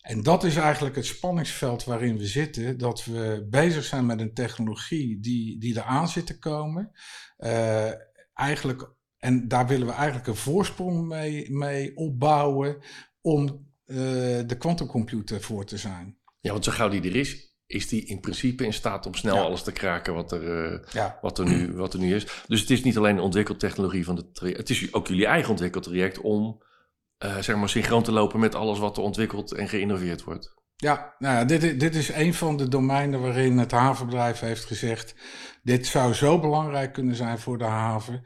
En 0.00 0.22
dat 0.22 0.44
is 0.44 0.56
eigenlijk 0.56 0.96
het 0.96 1.06
spanningsveld 1.06 1.84
waarin 1.84 2.18
we 2.18 2.26
zitten. 2.26 2.78
Dat 2.78 3.04
we 3.04 3.46
bezig 3.50 3.84
zijn 3.84 4.06
met 4.06 4.20
een 4.20 4.34
technologie 4.34 5.20
die, 5.20 5.58
die 5.58 5.76
eraan 5.76 6.08
zit 6.08 6.26
te 6.26 6.38
komen. 6.38 6.90
Uh, 7.38 7.90
eigenlijk, 8.34 8.94
en 9.16 9.48
daar 9.48 9.66
willen 9.66 9.86
we 9.86 9.92
eigenlijk 9.92 10.26
een 10.26 10.36
voorsprong 10.36 11.08
mee, 11.08 11.50
mee 11.50 11.96
opbouwen 11.96 12.78
om 13.20 13.68
uh, 13.86 13.96
de 14.46 14.56
quantumcomputer 14.58 15.40
voor 15.40 15.64
te 15.64 15.76
zijn. 15.76 16.18
Ja, 16.40 16.52
want 16.52 16.64
zo 16.64 16.72
gauw 16.72 16.88
die 16.88 17.02
er 17.02 17.16
is, 17.16 17.54
is 17.66 17.88
die 17.88 18.04
in 18.04 18.20
principe 18.20 18.64
in 18.64 18.72
staat 18.72 19.06
om 19.06 19.14
snel 19.14 19.44
alles 19.44 19.62
te 19.62 19.72
kraken 19.72 20.14
wat 20.14 20.32
er, 20.32 20.72
uh, 20.72 20.78
ja. 20.92 21.18
wat, 21.20 21.38
er 21.38 21.44
nu, 21.44 21.72
wat 21.72 21.94
er 21.94 22.00
nu 22.00 22.14
is. 22.14 22.26
Dus 22.46 22.60
het 22.60 22.70
is 22.70 22.82
niet 22.82 22.96
alleen 22.96 23.18
een 23.18 23.56
technologie 23.56 24.04
van 24.04 24.14
de 24.14 24.52
het 24.56 24.70
is 24.70 24.92
ook 24.92 25.08
jullie 25.08 25.26
eigen 25.26 25.50
ontwikkeltraject 25.50 26.20
om 26.20 26.62
uh, 27.24 27.38
zeg 27.38 27.56
maar 27.56 27.68
synchroon 27.68 28.02
te 28.02 28.12
lopen 28.12 28.40
met 28.40 28.54
alles 28.54 28.78
wat 28.78 28.96
er 28.96 29.02
ontwikkeld 29.02 29.52
en 29.52 29.68
geïnnoveerd 29.68 30.24
wordt. 30.24 30.58
Ja, 30.76 31.14
nou 31.18 31.34
ja, 31.34 31.44
dit, 31.44 31.80
dit 31.80 31.94
is 31.94 32.08
een 32.08 32.34
van 32.34 32.56
de 32.56 32.68
domeinen 32.68 33.20
waarin 33.20 33.58
het 33.58 33.70
havenbedrijf 33.70 34.40
heeft 34.40 34.64
gezegd: 34.64 35.14
dit 35.62 35.86
zou 35.86 36.14
zo 36.14 36.40
belangrijk 36.40 36.92
kunnen 36.92 37.14
zijn 37.14 37.38
voor 37.38 37.58
de 37.58 37.64
haven 37.64 38.22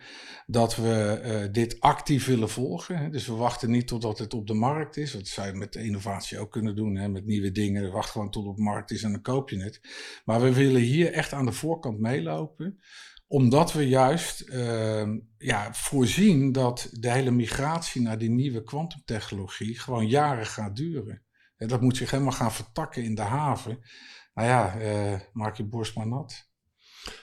dat 0.46 0.76
we 0.76 1.20
uh, 1.24 1.52
dit 1.52 1.80
actief 1.80 2.26
willen 2.26 2.50
volgen. 2.50 3.10
Dus 3.10 3.26
we 3.26 3.34
wachten 3.34 3.70
niet 3.70 3.86
totdat 3.86 4.18
het 4.18 4.34
op 4.34 4.46
de 4.46 4.54
markt 4.54 4.96
is. 4.96 5.12
Dat 5.12 5.26
zou 5.26 5.46
je 5.46 5.52
met 5.52 5.74
innovatie 5.74 6.38
ook 6.38 6.50
kunnen 6.50 6.76
doen, 6.76 6.96
hè, 6.96 7.08
met 7.08 7.26
nieuwe 7.26 7.52
dingen. 7.52 7.82
We 7.82 7.90
wachten 7.90 8.12
gewoon 8.12 8.30
tot 8.30 8.42
het 8.42 8.50
op 8.50 8.56
de 8.56 8.62
markt 8.62 8.90
is 8.90 9.02
en 9.02 9.12
dan 9.12 9.22
koop 9.22 9.50
je 9.50 9.62
het. 9.62 9.80
Maar 10.24 10.40
we 10.40 10.52
willen 10.52 10.80
hier 10.80 11.12
echt 11.12 11.32
aan 11.32 11.44
de 11.44 11.52
voorkant 11.52 12.00
meelopen 12.00 12.78
omdat 13.34 13.72
we 13.72 13.88
juist 13.88 14.48
uh, 14.48 15.08
ja, 15.38 15.72
voorzien 15.72 16.52
dat 16.52 16.88
de 16.92 17.10
hele 17.10 17.30
migratie 17.30 18.02
naar 18.02 18.18
die 18.18 18.30
nieuwe 18.30 18.62
kwantumtechnologie 18.62 19.80
gewoon 19.80 20.06
jaren 20.06 20.46
gaat 20.46 20.76
duren. 20.76 21.22
En 21.56 21.68
dat 21.68 21.80
moet 21.80 21.96
zich 21.96 22.10
helemaal 22.10 22.32
gaan 22.32 22.52
vertakken 22.52 23.02
in 23.02 23.14
de 23.14 23.22
haven. 23.22 23.78
Nou 24.34 24.48
ja, 24.48 24.80
uh, 24.80 25.20
maak 25.32 25.56
je 25.56 25.64
borst 25.64 25.96
maar 25.96 26.06
nat. 26.06 26.48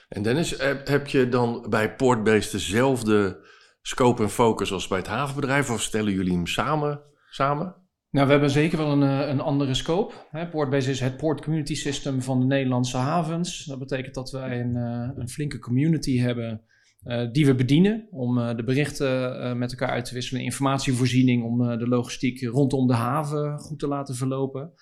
En 0.08 0.22
Dennis, 0.22 0.54
heb 0.84 1.06
je 1.06 1.28
dan 1.28 1.66
bij 1.68 1.96
Portbase 1.96 2.50
dezelfde 2.50 3.46
scope 3.82 4.22
en 4.22 4.30
focus 4.30 4.72
als 4.72 4.88
bij 4.88 4.98
het 4.98 5.06
havenbedrijf? 5.06 5.70
Of 5.70 5.82
stellen 5.82 6.12
jullie 6.12 6.32
hem 6.32 6.46
samen? 6.46 7.02
samen? 7.30 7.81
Nou, 8.12 8.26
we 8.26 8.32
hebben 8.32 8.50
zeker 8.50 8.78
wel 8.78 8.92
een, 8.92 9.02
eh, 9.02 9.28
een 9.28 9.40
andere 9.40 9.74
scope. 9.74 10.14
Portbase 10.50 10.90
is 10.90 11.00
het 11.00 11.16
Port 11.16 11.42
Community 11.42 11.74
System 11.74 12.22
van 12.22 12.40
de 12.40 12.46
Nederlandse 12.46 12.96
havens. 12.96 13.64
Dat 13.64 13.78
betekent 13.78 14.14
dat 14.14 14.30
wij 14.30 14.60
een, 14.60 14.76
eh, 14.76 15.10
een 15.14 15.28
flinke 15.28 15.58
community 15.58 16.18
hebben 16.18 16.62
uh, 17.04 17.32
die 17.32 17.46
we 17.46 17.54
bedienen 17.54 18.08
om 18.10 18.56
de 18.56 18.64
berichten 18.64 19.58
met 19.58 19.70
elkaar 19.70 19.88
uit 19.88 20.04
te 20.04 20.14
wisselen, 20.14 20.42
informatievoorziening 20.42 21.44
om 21.44 21.78
de 21.78 21.88
logistiek 21.88 22.42
rondom 22.42 22.86
de 22.86 22.94
haven 22.94 23.58
goed 23.58 23.78
te 23.78 23.86
laten 23.86 24.14
verlopen. 24.14 24.72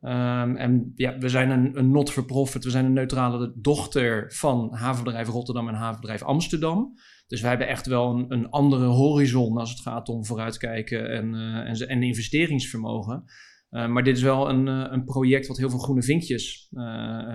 Um, 0.00 0.56
en 0.56 0.92
ja, 0.94 1.18
we 1.18 1.28
zijn 1.28 1.50
een, 1.50 1.78
een 1.78 1.90
not-for-profit, 1.90 2.64
we 2.64 2.70
zijn 2.70 2.84
een 2.84 2.92
neutrale 2.92 3.52
dochter 3.56 4.32
van 4.32 4.74
havenbedrijf 4.74 5.28
Rotterdam 5.28 5.68
en 5.68 5.74
havenbedrijf 5.74 6.22
Amsterdam. 6.22 6.94
Dus 7.28 7.40
wij 7.40 7.50
hebben 7.50 7.68
echt 7.68 7.86
wel 7.86 8.10
een, 8.10 8.32
een 8.32 8.50
andere 8.50 8.86
horizon 8.86 9.58
als 9.58 9.70
het 9.70 9.80
gaat 9.80 10.08
om 10.08 10.24
vooruitkijken 10.24 11.10
en, 11.10 11.34
en, 11.66 11.88
en 11.88 12.02
investeringsvermogen. 12.02 13.24
maar 13.70 14.04
dit 14.04 14.16
is 14.16 14.22
wel 14.22 14.48
een, 14.48 14.66
een 14.66 15.04
project 15.04 15.46
wat 15.46 15.56
heel 15.56 15.70
veel 15.70 15.78
groene 15.78 16.02
vinkjes 16.02 16.72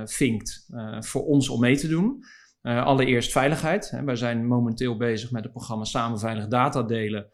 vinkt 0.06 0.68
voor 1.00 1.26
ons 1.26 1.50
om 1.50 1.60
mee 1.60 1.78
te 1.78 1.88
doen. 1.88 2.24
Uh, 2.64 2.86
allereerst 2.86 3.32
veiligheid. 3.32 3.90
Hè. 3.90 4.04
Wij 4.04 4.16
zijn 4.16 4.48
momenteel 4.48 4.98
bezig 4.98 5.32
met 5.32 5.44
het 5.44 5.52
programma 5.52 5.84
Samen 5.84 6.20
Veilig 6.20 6.48
Data 6.48 6.84
Delen. 6.84 7.30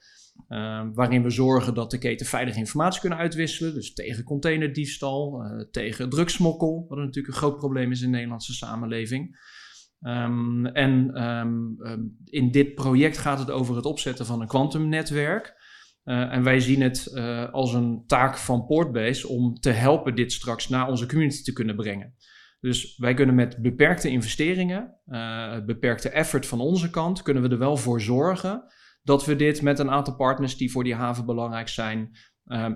Uh, 0.49 0.87
waarin 0.93 1.23
we 1.23 1.29
zorgen 1.29 1.73
dat 1.73 1.91
de 1.91 1.97
keten 1.97 2.25
veilig 2.25 2.55
informatie 2.55 2.99
kunnen 3.01 3.19
uitwisselen. 3.19 3.73
Dus 3.73 3.93
tegen 3.93 4.23
containerdiefstal, 4.23 5.45
uh, 5.45 5.61
tegen 5.71 6.09
drugsmokkel, 6.09 6.85
wat 6.87 6.97
natuurlijk 6.97 7.27
een 7.27 7.39
groot 7.39 7.57
probleem 7.57 7.91
is 7.91 8.01
in 8.01 8.05
de 8.05 8.13
Nederlandse 8.13 8.53
samenleving. 8.53 9.37
Um, 10.01 10.65
en 10.65 11.23
um, 11.27 11.77
um, 11.81 12.17
in 12.25 12.51
dit 12.51 12.75
project 12.75 13.17
gaat 13.17 13.39
het 13.39 13.51
over 13.51 13.75
het 13.75 13.85
opzetten 13.85 14.25
van 14.25 14.41
een 14.41 14.47
kwantumnetwerk. 14.47 15.57
en 16.03 16.43
wij 16.43 16.59
zien 16.59 16.81
het 16.81 17.13
als 17.51 17.73
een 17.73 18.03
taak 18.07 18.37
van 18.37 18.65
Portbase 18.65 19.27
om 19.27 19.53
te 19.53 19.69
helpen 19.69 20.15
dit 20.15 20.31
straks 20.31 20.69
naar 20.69 20.87
onze 20.87 21.07
community 21.07 21.43
te 21.43 21.53
kunnen 21.53 21.75
brengen. 21.75 22.15
Dus 22.59 22.97
wij 22.97 23.13
kunnen 23.13 23.35
met 23.35 23.61
beperkte 23.61 24.09
investeringen, 24.09 24.99
uh, 25.07 25.65
beperkte 25.65 26.09
effort 26.09 26.45
van 26.45 26.59
onze 26.59 26.89
kant, 26.89 27.21
kunnen 27.21 27.43
we 27.43 27.49
er 27.49 27.57
wel 27.57 27.77
voor 27.77 28.01
zorgen 28.01 28.63
dat 29.03 29.25
we 29.25 29.35
dit 29.35 29.61
met 29.61 29.79
een 29.79 29.89
aantal 29.89 30.15
partners 30.15 30.57
die 30.57 30.71
voor 30.71 30.83
die 30.83 30.95
haven 30.95 31.25
belangrijk 31.25 31.67
zijn, 31.67 32.17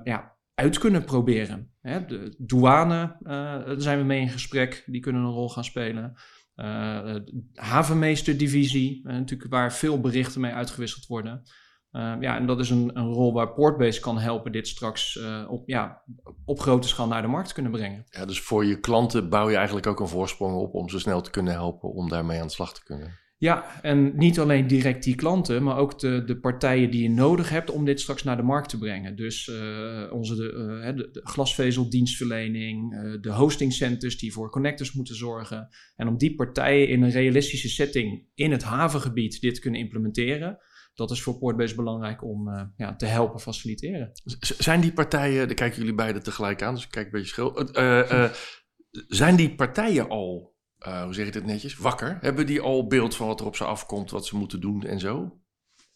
ja, 0.03 0.37
uit 0.53 0.77
kunnen 0.77 1.03
proberen. 1.03 1.71
Hè, 1.81 2.05
de 2.05 2.35
douane, 2.37 3.15
daar 3.23 3.81
zijn 3.81 3.97
we 3.97 4.03
mee 4.03 4.21
in 4.21 4.29
gesprek, 4.29 4.83
die 4.85 5.01
kunnen 5.01 5.21
een 5.21 5.31
rol 5.31 5.49
gaan 5.49 5.63
spelen. 5.63 6.13
Uh, 6.55 7.15
havenmeesterdivisie, 7.53 9.01
natuurlijk 9.03 9.51
waar 9.51 9.73
veel 9.73 9.99
berichten 9.99 10.41
mee 10.41 10.51
uitgewisseld 10.51 11.05
worden. 11.05 11.41
Ja, 12.19 12.37
en 12.37 12.45
dat 12.45 12.59
is 12.59 12.69
een, 12.69 12.97
een 12.97 13.07
rol 13.07 13.33
waar 13.33 13.53
Portbase 13.53 13.99
kan 13.99 14.17
helpen 14.17 14.51
dit 14.51 14.67
straks 14.67 15.19
op, 15.47 15.69
ja, 15.69 16.03
op 16.45 16.59
grote 16.59 16.87
schaal 16.87 17.07
naar 17.07 17.21
de 17.21 17.27
markt 17.27 17.53
kunnen 17.53 17.71
brengen. 17.71 18.03
Ja, 18.09 18.25
dus 18.25 18.41
voor 18.41 18.65
je 18.65 18.79
klanten 18.79 19.29
bouw 19.29 19.49
je 19.49 19.55
eigenlijk 19.55 19.87
ook 19.87 19.99
een 19.99 20.07
voorsprong 20.07 20.55
op 20.55 20.73
om 20.73 20.89
ze 20.89 20.99
snel 20.99 21.21
te 21.21 21.29
kunnen 21.29 21.53
helpen 21.53 21.93
om 21.93 22.09
daarmee 22.09 22.39
aan 22.39 22.47
de 22.47 22.53
slag 22.53 22.73
te 22.73 22.83
kunnen. 22.83 23.19
Ja, 23.43 23.81
en 23.81 24.15
niet 24.15 24.39
alleen 24.39 24.67
direct 24.67 25.03
die 25.03 25.15
klanten, 25.15 25.63
maar 25.63 25.77
ook 25.77 25.99
de, 25.99 26.23
de 26.23 26.39
partijen 26.39 26.91
die 26.91 27.01
je 27.01 27.09
nodig 27.09 27.49
hebt 27.49 27.71
om 27.71 27.85
dit 27.85 27.99
straks 27.99 28.23
naar 28.23 28.37
de 28.37 28.43
markt 28.43 28.69
te 28.69 28.77
brengen. 28.77 29.15
Dus 29.15 29.47
uh, 29.47 30.13
onze 30.13 30.35
de, 30.35 30.93
de, 30.95 31.09
de 31.11 31.21
glasvezeldienstverlening, 31.23 32.91
de 33.21 33.31
hostingcenters 33.31 34.17
die 34.17 34.33
voor 34.33 34.49
connectors 34.49 34.93
moeten 34.93 35.15
zorgen. 35.15 35.67
En 35.95 36.07
om 36.07 36.17
die 36.17 36.35
partijen 36.35 36.87
in 36.87 37.01
een 37.01 37.11
realistische 37.11 37.69
setting 37.69 38.25
in 38.33 38.51
het 38.51 38.63
havengebied 38.63 39.41
dit 39.41 39.59
kunnen 39.59 39.79
implementeren 39.79 40.57
dat 40.93 41.11
is 41.11 41.21
voor 41.21 41.37
Portbase 41.37 41.75
belangrijk 41.75 42.23
om 42.23 42.71
ja, 42.77 42.95
te 42.95 43.05
helpen 43.05 43.39
faciliteren. 43.39 44.11
zijn 44.39 44.81
die 44.81 44.93
partijen, 44.93 45.47
daar 45.47 45.55
kijken 45.55 45.79
jullie 45.79 45.95
beiden 45.95 46.23
tegelijk 46.23 46.61
aan, 46.61 46.73
dus 46.73 46.83
ik 46.83 46.91
kijk 46.91 47.05
een 47.05 47.11
beetje 47.11 47.27
schil. 47.27 47.69
Zijn 49.07 49.35
die 49.35 49.55
partijen 49.55 50.09
al, 50.09 50.52
hoe 50.83 51.13
zeg 51.13 51.25
je 51.25 51.31
dit 51.31 51.45
netjes, 51.45 51.77
wakker? 51.77 52.17
Hebben 52.21 52.45
die 52.45 52.61
al 52.61 52.87
beeld 52.87 53.15
van 53.15 53.27
wat 53.27 53.39
er 53.39 53.45
op 53.45 53.55
ze 53.55 53.63
afkomt, 53.63 54.11
wat 54.11 54.25
ze 54.25 54.37
moeten 54.37 54.61
doen 54.61 54.83
en 54.83 54.99
zo? 54.99 55.37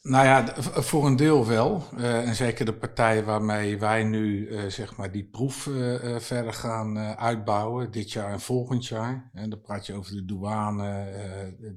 Nou 0.01 0.25
ja, 0.25 0.53
voor 0.61 1.05
een 1.05 1.15
deel 1.15 1.47
wel. 1.47 1.83
Uh, 1.97 2.27
en 2.27 2.35
zeker 2.35 2.65
de 2.65 2.73
partijen 2.73 3.25
waarmee 3.25 3.79
wij 3.79 4.03
nu 4.03 4.47
uh, 4.47 4.65
zeg 4.65 4.95
maar 4.95 5.11
die 5.11 5.29
proef 5.29 5.69
verder 6.17 6.53
gaan 6.53 6.97
uitbouwen, 7.17 7.91
dit 7.91 8.11
jaar 8.11 8.31
en 8.31 8.39
volgend 8.39 8.87
jaar. 8.87 9.29
En 9.33 9.49
dan 9.49 9.61
praat 9.61 9.85
je 9.85 9.93
over 9.93 10.11
de 10.11 10.25
douane, 10.25 11.05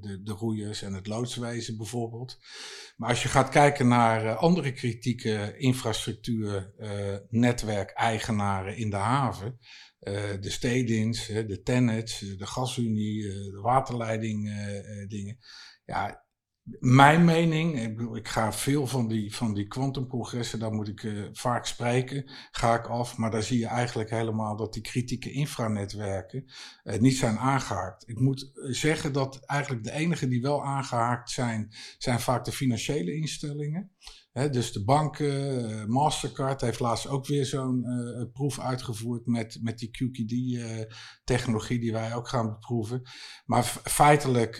de, 0.01 0.21
de 0.23 0.31
roeiers 0.31 0.81
en 0.81 0.93
het 0.93 1.07
loodswezen 1.07 1.77
bijvoorbeeld. 1.77 2.37
Maar 2.97 3.09
als 3.09 3.23
je 3.23 3.29
gaat 3.29 3.49
kijken 3.49 3.87
naar 3.87 4.35
andere 4.35 4.71
kritieke 4.71 5.57
infrastructuur, 5.57 6.73
netwerkeigenaren 7.29 8.77
in 8.77 8.89
de 8.89 8.95
haven, 8.95 9.59
de 10.39 10.49
stedins, 10.49 11.25
de 11.27 11.61
tenets, 11.63 12.19
de 12.19 12.45
gasunie, 12.45 13.21
de 13.23 13.59
waterleiding 13.61 14.49
dingen. 15.07 15.37
Ja, 15.85 16.25
mijn 16.79 17.25
mening, 17.25 17.79
ik, 17.79 18.15
ik, 18.15 18.27
ga 18.27 18.53
veel 18.53 18.87
van 18.87 19.07
die, 19.07 19.35
van 19.35 19.53
die 19.53 19.67
quantumcongressen, 19.67 20.59
daar 20.59 20.73
moet 20.73 20.87
ik 20.87 21.29
vaak 21.31 21.65
spreken, 21.65 22.31
ga 22.51 22.75
ik 22.75 22.87
af, 22.87 23.17
maar 23.17 23.31
daar 23.31 23.43
zie 23.43 23.59
je 23.59 23.67
eigenlijk 23.67 24.09
helemaal 24.09 24.55
dat 24.55 24.73
die 24.73 24.81
kritieke 24.81 25.31
infranetwerken 25.31 26.45
uh, 26.83 26.99
niet 26.99 27.15
zijn 27.15 27.37
aangehaakt. 27.37 28.09
Ik 28.09 28.19
moet 28.19 28.51
zeggen 28.53 29.13
dat 29.13 29.45
eigenlijk 29.45 29.83
de 29.83 29.91
enigen 29.91 30.29
die 30.29 30.41
wel 30.41 30.65
aangehaakt 30.65 31.29
zijn, 31.29 31.73
zijn 31.97 32.19
vaak 32.19 32.45
de 32.45 32.51
financiële 32.51 33.15
instellingen 33.15 33.91
dus 34.31 34.71
de 34.71 34.83
banken, 34.83 35.69
uh, 35.71 35.85
Mastercard 35.85 36.61
heeft 36.61 36.79
laatst 36.79 37.07
ook 37.07 37.25
weer 37.25 37.45
zo'n 37.45 37.85
uh, 37.85 38.31
proef 38.31 38.59
uitgevoerd 38.59 39.25
met, 39.25 39.59
met 39.61 39.77
die 39.77 39.89
QKD-technologie 39.89 41.79
die 41.79 41.91
wij 41.91 42.15
ook 42.15 42.27
gaan 42.27 42.49
beproeven. 42.49 43.01
Maar 43.45 43.63
feitelijk 43.83 44.55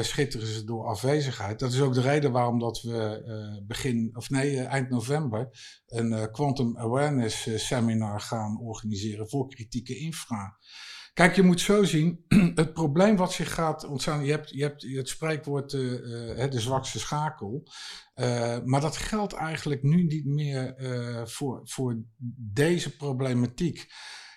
schitteren 0.00 0.46
ze 0.46 0.64
door 0.64 0.86
afwezigheid. 0.86 1.58
Dat 1.58 1.72
is 1.72 1.80
ook 1.80 1.94
de 1.94 2.00
reden 2.00 2.32
waarom 2.32 2.58
dat 2.58 2.82
we 2.82 3.62
begin, 3.66 4.10
of 4.16 4.30
nee, 4.30 4.60
eind 4.60 4.90
november 4.90 5.48
een 5.86 6.30
Quantum 6.30 6.78
Awareness 6.78 7.66
Seminar 7.66 8.20
gaan 8.20 8.60
organiseren 8.60 9.28
voor 9.28 9.48
kritieke 9.48 9.96
infra. 9.96 10.58
Kijk, 11.14 11.36
je 11.36 11.42
moet 11.42 11.60
zo 11.60 11.84
zien, 11.84 12.24
het 12.54 12.72
probleem 12.72 13.16
wat 13.16 13.32
zich 13.32 13.54
gaat 13.54 13.84
ontstaan, 13.84 14.24
je 14.24 14.30
hebt, 14.30 14.50
je 14.50 14.62
hebt 14.62 14.82
het 14.82 15.08
spreekwoord 15.08 15.72
uh, 15.72 15.92
uh, 15.92 16.50
de 16.50 16.60
zwakste 16.60 16.98
schakel, 16.98 17.68
uh, 18.14 18.58
maar 18.64 18.80
dat 18.80 18.96
geldt 18.96 19.32
eigenlijk 19.32 19.82
nu 19.82 20.02
niet 20.02 20.26
meer 20.26 20.74
voor, 21.24 21.60
voor 21.64 22.02
deze 22.52 22.96
problematiek. 22.96 23.86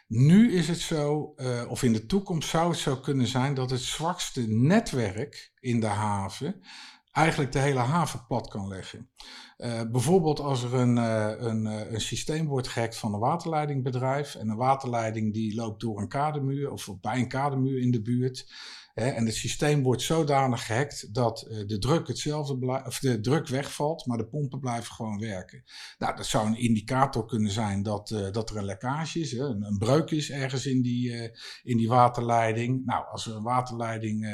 Nu 0.07 0.53
is 0.53 0.67
het 0.67 0.79
zo, 0.79 1.35
of 1.67 1.83
in 1.83 1.93
de 1.93 2.05
toekomst 2.05 2.49
zou 2.49 2.69
het 2.69 2.79
zo 2.79 2.97
kunnen 2.97 3.27
zijn 3.27 3.53
dat 3.53 3.69
het 3.69 3.81
zwakste 3.81 4.41
netwerk 4.47 5.51
in 5.59 5.79
de 5.79 5.87
haven 5.87 6.61
eigenlijk 7.17 7.51
de 7.51 7.59
hele 7.59 7.79
haven 7.79 8.25
plat 8.27 8.47
kan 8.47 8.67
leggen. 8.67 9.09
Uh, 9.57 9.81
bijvoorbeeld 9.91 10.39
als 10.39 10.63
er 10.63 10.73
een, 10.73 10.97
uh, 10.97 11.31
een, 11.37 11.65
uh, 11.65 11.91
een 11.91 12.01
systeem 12.01 12.47
wordt 12.47 12.67
gehackt 12.67 12.97
van 12.97 13.13
een 13.13 13.19
waterleidingbedrijf 13.19 14.35
en 14.35 14.49
een 14.49 14.57
waterleiding 14.57 15.33
die 15.33 15.55
loopt 15.55 15.81
door 15.81 16.01
een 16.01 16.07
kademuur 16.07 16.71
of 16.71 16.89
bij 17.01 17.17
een 17.17 17.27
kademuur 17.27 17.81
in 17.81 17.91
de 17.91 18.01
buurt. 18.01 18.51
Hè, 18.97 19.09
en 19.09 19.25
het 19.25 19.35
systeem 19.35 19.83
wordt 19.83 20.01
zodanig 20.01 20.65
gehackt 20.65 21.13
dat 21.13 21.47
de 21.67 21.77
druk 21.79 22.07
hetzelfde 22.07 22.81
of 22.85 22.99
de 22.99 23.19
druk 23.19 23.47
wegvalt, 23.47 24.05
maar 24.05 24.17
de 24.17 24.27
pompen 24.27 24.59
blijven 24.59 24.93
gewoon 24.93 25.19
werken. 25.19 25.63
Nou, 25.97 26.15
dat 26.15 26.25
zou 26.25 26.47
een 26.47 26.59
indicator 26.59 27.25
kunnen 27.25 27.51
zijn 27.51 27.83
dat, 27.83 28.07
dat 28.31 28.49
er 28.49 28.57
een 28.57 28.65
lekkage 28.65 29.19
is, 29.19 29.31
hè, 29.31 29.39
een, 29.39 29.63
een, 29.63 29.77
breuk 29.77 30.11
is 30.11 30.31
ergens 30.31 30.65
in 30.65 30.81
die, 30.81 31.31
in 31.63 31.77
die 31.77 31.87
waterleiding. 31.87 32.85
Nou, 32.85 33.05
als 33.11 33.25
er 33.25 33.35
een 33.35 33.43
waterleiding 33.43 34.27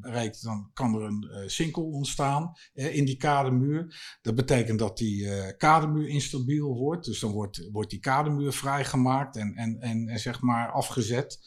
breekt, 0.00 0.42
dan 0.42 0.70
kan 0.74 0.94
er 0.94 1.02
een 1.02 1.50
sinkel 1.50 1.84
ontstaan 1.84 2.52
in 2.74 3.04
die 3.04 3.16
kademuur. 3.16 4.00
Dat 4.22 4.34
betekent 4.34 4.78
dat 4.78 4.98
die 4.98 5.56
kademuur 5.56 6.08
instabiel 6.08 6.74
wordt. 6.74 7.04
Dus 7.04 7.20
dan 7.20 7.32
wordt, 7.32 7.68
wordt 7.72 7.90
die 7.90 8.00
kademuur 8.00 8.52
vrijgemaakt 8.52 9.36
en, 9.36 9.54
en, 9.54 9.80
en, 9.80 10.08
en 10.08 10.18
zeg 10.18 10.40
maar 10.40 10.70
afgezet. 10.70 11.40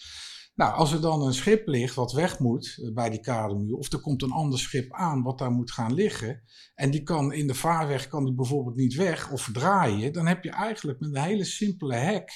Nou, 0.56 0.74
als 0.74 0.92
er 0.92 1.02
dan 1.02 1.22
een 1.22 1.34
schip 1.34 1.68
ligt 1.68 1.96
wat 1.96 2.12
weg 2.12 2.40
moet 2.40 2.78
eh, 2.82 2.94
bij 2.94 3.10
die 3.10 3.20
kademuur, 3.20 3.76
of 3.76 3.92
er 3.92 4.00
komt 4.00 4.22
een 4.22 4.32
ander 4.32 4.60
schip 4.60 4.94
aan 4.94 5.24
wat 5.24 5.38
daar 5.38 5.52
moet 5.52 5.72
gaan 5.72 5.94
liggen, 5.94 6.42
en 6.76 6.92
die 6.92 7.04
kan 7.04 7.34
in 7.34 7.48
de 7.48 7.54
vaarweg 7.54 8.08
kan 8.08 8.26
die 8.26 8.34
bijvoorbeeld 8.34 8.76
niet 8.76 8.96
weg 8.96 9.32
of 9.32 9.50
draaien, 9.54 10.14
dan 10.14 10.28
heb 10.28 10.44
je 10.44 10.52
eigenlijk 10.52 11.00
met 11.00 11.16
een 11.16 11.22
hele 11.22 11.44
simpele 11.44 11.96
hack 11.96 12.30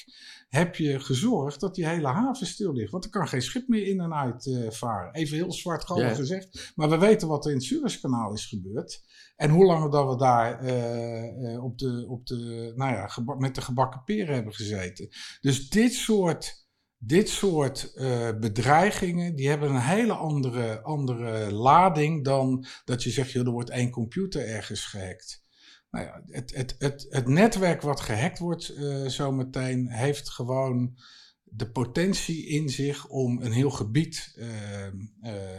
heb 0.50 0.76
je 0.76 1.00
gezorgd 1.00 1.60
dat 1.60 1.76
die 1.76 1.88
hele 1.88 2.08
haven 2.08 2.48
stil 2.48 2.74
ligt. 2.74 2.92
Want 2.92 3.04
er 3.04 3.10
kan 3.10 3.28
geen 3.28 3.42
schip 3.42 3.68
meer 3.68 3.88
in 3.88 4.00
en 4.00 4.14
uit 4.14 4.46
uh, 4.46 4.70
varen. 4.70 5.14
Even 5.14 5.36
heel 5.36 5.52
zwart 5.52 5.88
yeah. 5.88 6.16
gezegd. 6.16 6.72
Maar 6.76 6.90
we 6.90 6.98
weten 6.98 7.28
wat 7.28 7.46
er 7.46 7.52
in 7.52 7.58
het 7.58 7.66
Suezkanaal 7.66 8.34
is 8.34 8.46
gebeurd. 8.46 9.02
En 9.36 9.50
hoe 9.50 9.66
lang 9.66 9.92
dat 9.92 10.10
we 10.10 10.18
daar 10.18 10.64
uh, 10.64 11.64
op 11.64 11.78
de, 11.78 12.06
op 12.08 12.26
de, 12.26 12.74
nou 12.76 12.92
ja, 12.94 13.10
met 13.38 13.56
de 13.56 13.62
gebakken 13.62 14.04
peren 14.04 14.34
hebben 14.34 14.54
gezeten. 14.54 15.10
Dus 15.42 15.70
dit 15.70 15.94
soort 15.94 16.68
dit 17.02 17.30
soort 17.30 17.92
uh, 17.96 18.30
bedreigingen, 18.40 19.36
die 19.36 19.50
hebben 19.50 19.70
een 19.70 19.82
hele 19.82 20.14
andere, 20.14 20.82
andere 20.82 21.52
lading 21.52 22.24
dan 22.24 22.66
dat 22.86 23.04
je 23.04 23.10
zegt, 23.10 23.34
er 23.34 23.50
wordt 23.50 23.70
één 23.70 23.90
computer 23.90 24.48
ergens 24.48 24.86
gehackt. 24.86 25.44
Nou 25.90 26.06
ja, 26.06 26.22
het, 26.26 26.56
het, 26.56 26.76
het, 26.80 27.06
het 27.10 27.28
netwerk 27.28 27.82
wat 27.82 28.00
gehackt 28.00 28.40
wordt 28.40 28.72
uh, 28.72 29.08
zometeen 29.08 29.90
heeft 29.90 30.30
gewoon 30.30 30.98
de 31.44 31.72
potentie 31.72 32.48
in 32.48 32.70
zich 32.70 33.08
om 33.08 33.42
een 33.42 33.52
heel 33.52 33.70
gebied 33.70 34.34
uh, 34.36 34.48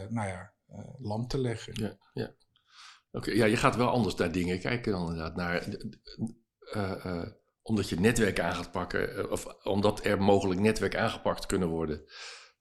nou 0.09 0.27
ja, 0.27 0.53
lam 0.99 1.27
te 1.27 1.37
leggen. 1.37 1.73
Ja, 1.81 1.97
ja. 2.13 2.33
Oké, 3.11 3.31
ja, 3.31 3.45
je 3.45 3.57
gaat 3.57 3.75
wel 3.75 3.89
anders 3.89 4.15
naar 4.15 4.31
dingen 4.31 4.59
kijken 4.59 4.91
dan 4.91 5.09
inderdaad 5.09 5.35
naar 5.35 5.67
omdat 7.61 7.89
je 7.89 7.99
netwerk 7.99 8.39
aan 8.39 8.55
gaat 8.55 8.71
pakken, 8.71 9.17
eh, 9.17 9.31
of 9.31 9.45
omdat 9.63 10.05
er 10.05 10.21
mogelijk 10.21 10.59
netwerk 10.59 10.95
aangepakt 10.95 11.45
kunnen 11.45 11.67
worden, 11.67 12.03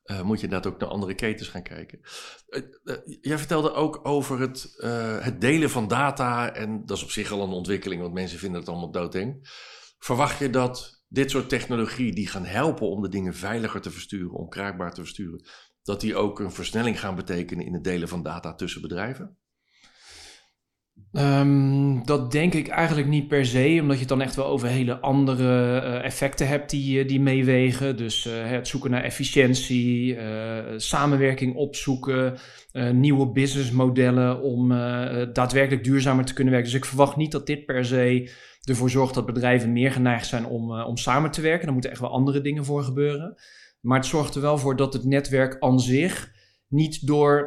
uh, 0.04 0.22
moet 0.22 0.38
je 0.40 0.44
inderdaad 0.44 0.72
ook 0.72 0.80
naar 0.80 0.88
andere 0.88 1.14
ketens 1.14 1.48
gaan 1.48 1.62
kijken. 1.62 2.00
Uh, 2.48 2.96
jij 3.20 3.38
vertelde 3.38 3.72
ook 3.72 4.00
over 4.02 4.40
het, 4.40 4.74
het 5.20 5.40
delen 5.40 5.70
van 5.70 5.88
data, 5.88 6.54
en 6.54 6.86
dat 6.86 6.96
is 6.96 7.02
op 7.02 7.10
zich 7.10 7.30
al 7.30 7.42
een 7.42 7.50
ontwikkeling, 7.50 8.00
want 8.02 8.14
mensen 8.14 8.38
vinden 8.38 8.60
het 8.60 8.68
allemaal 8.68 8.90
doodeng. 8.90 9.48
Verwacht 9.98 10.38
je 10.38 10.50
dat 10.50 11.04
dit 11.08 11.30
soort 11.30 11.48
technologie 11.48 12.14
die 12.14 12.28
gaan 12.28 12.44
helpen 12.44 12.88
om 12.88 13.02
de 13.02 13.08
dingen 13.08 13.34
veiliger 13.34 13.80
te 13.80 13.90
versturen, 13.90 14.32
onkruikbaar 14.32 14.92
te 14.92 15.00
versturen, 15.00 15.44
dat 15.82 16.00
die 16.00 16.16
ook 16.16 16.40
een 16.40 16.52
versnelling 16.52 17.00
gaan 17.00 17.14
betekenen 17.14 17.66
in 17.66 17.74
het 17.74 17.84
delen 17.84 18.08
van 18.08 18.22
data 18.22 18.54
tussen 18.54 18.82
bedrijven? 18.82 19.38
Um, 21.12 22.06
dat 22.06 22.32
denk 22.32 22.54
ik 22.54 22.68
eigenlijk 22.68 23.08
niet 23.08 23.28
per 23.28 23.46
se, 23.46 23.78
omdat 23.80 23.94
je 23.94 24.00
het 24.00 24.08
dan 24.08 24.22
echt 24.22 24.36
wel 24.36 24.46
over 24.46 24.68
hele 24.68 24.98
andere 24.98 25.82
uh, 25.82 26.04
effecten 26.04 26.48
hebt 26.48 26.70
die, 26.70 27.04
die 27.04 27.20
meewegen. 27.20 27.96
Dus 27.96 28.26
uh, 28.26 28.32
het 28.50 28.68
zoeken 28.68 28.90
naar 28.90 29.02
efficiëntie, 29.02 30.18
samenwerking 30.76 31.54
opzoeken, 31.54 32.36
nieuwe 32.92 33.32
businessmodellen 33.32 34.42
om 34.42 34.68
daadwerkelijk 35.32 35.84
duurzamer 35.84 36.24
te 36.24 36.34
kunnen 36.34 36.52
werken. 36.52 36.70
Dus 36.70 36.80
ik 36.80 36.86
verwacht 36.86 37.16
niet 37.16 37.32
dat 37.32 37.46
dit 37.46 37.66
per 37.66 37.84
se 37.84 38.30
ervoor 38.64 38.90
zorgt 38.90 39.14
dat 39.14 39.26
bedrijven 39.26 39.72
meer 39.72 39.92
geneigd 39.92 40.26
zijn 40.26 40.46
om, 40.46 40.80
om 40.80 40.96
samen 40.96 41.30
te 41.30 41.40
werken. 41.40 41.64
Daar 41.64 41.72
moeten 41.72 41.90
echt 41.90 42.00
wel 42.00 42.10
andere 42.10 42.40
dingen 42.40 42.64
voor 42.64 42.82
gebeuren. 42.82 43.34
Maar 43.80 43.98
het 43.98 44.06
zorgt 44.06 44.34
er 44.34 44.40
wel 44.40 44.58
voor 44.58 44.76
dat 44.76 44.92
het 44.92 45.04
netwerk 45.04 45.56
aan 45.60 45.80
zich 45.80 46.38
niet 46.70 47.06
door, 47.06 47.46